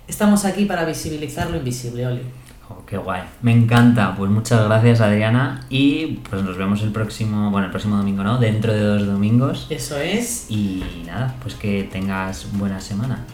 Estamos 0.09 0.45
aquí 0.45 0.65
para 0.65 0.85
visibilizar 0.85 1.51
lo 1.51 1.57
invisible, 1.57 2.07
Oli. 2.07 2.23
Oh, 2.71 2.85
qué 2.87 2.97
guay. 2.97 3.23
Me 3.43 3.53
encanta. 3.53 4.15
Pues 4.17 4.31
muchas 4.31 4.65
gracias, 4.65 5.01
Adriana. 5.01 5.61
Y 5.69 6.21
pues 6.29 6.43
nos 6.43 6.57
vemos 6.57 6.83
el 6.83 6.93
próximo, 6.93 7.51
bueno, 7.51 7.67
el 7.67 7.71
próximo 7.71 7.97
domingo, 7.97 8.23
¿no? 8.23 8.39
Dentro 8.39 8.73
de 8.73 8.81
dos 8.81 9.07
domingos. 9.07 9.67
Eso 9.71 9.99
es. 9.99 10.47
Y 10.49 11.03
nada, 11.07 11.35
pues 11.43 11.55
que 11.55 11.89
tengas 11.91 12.47
buena 12.53 12.81
semana. 12.81 13.25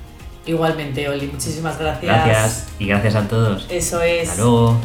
Igualmente, 0.46 1.08
Oli. 1.08 1.26
Muchísimas 1.26 1.78
gracias. 1.78 2.26
Gracias. 2.26 2.68
Y 2.78 2.86
gracias 2.86 3.14
a 3.14 3.28
todos. 3.28 3.66
Eso 3.68 4.00
es. 4.00 4.30
Hasta 4.30 4.42
luego. 4.42 4.80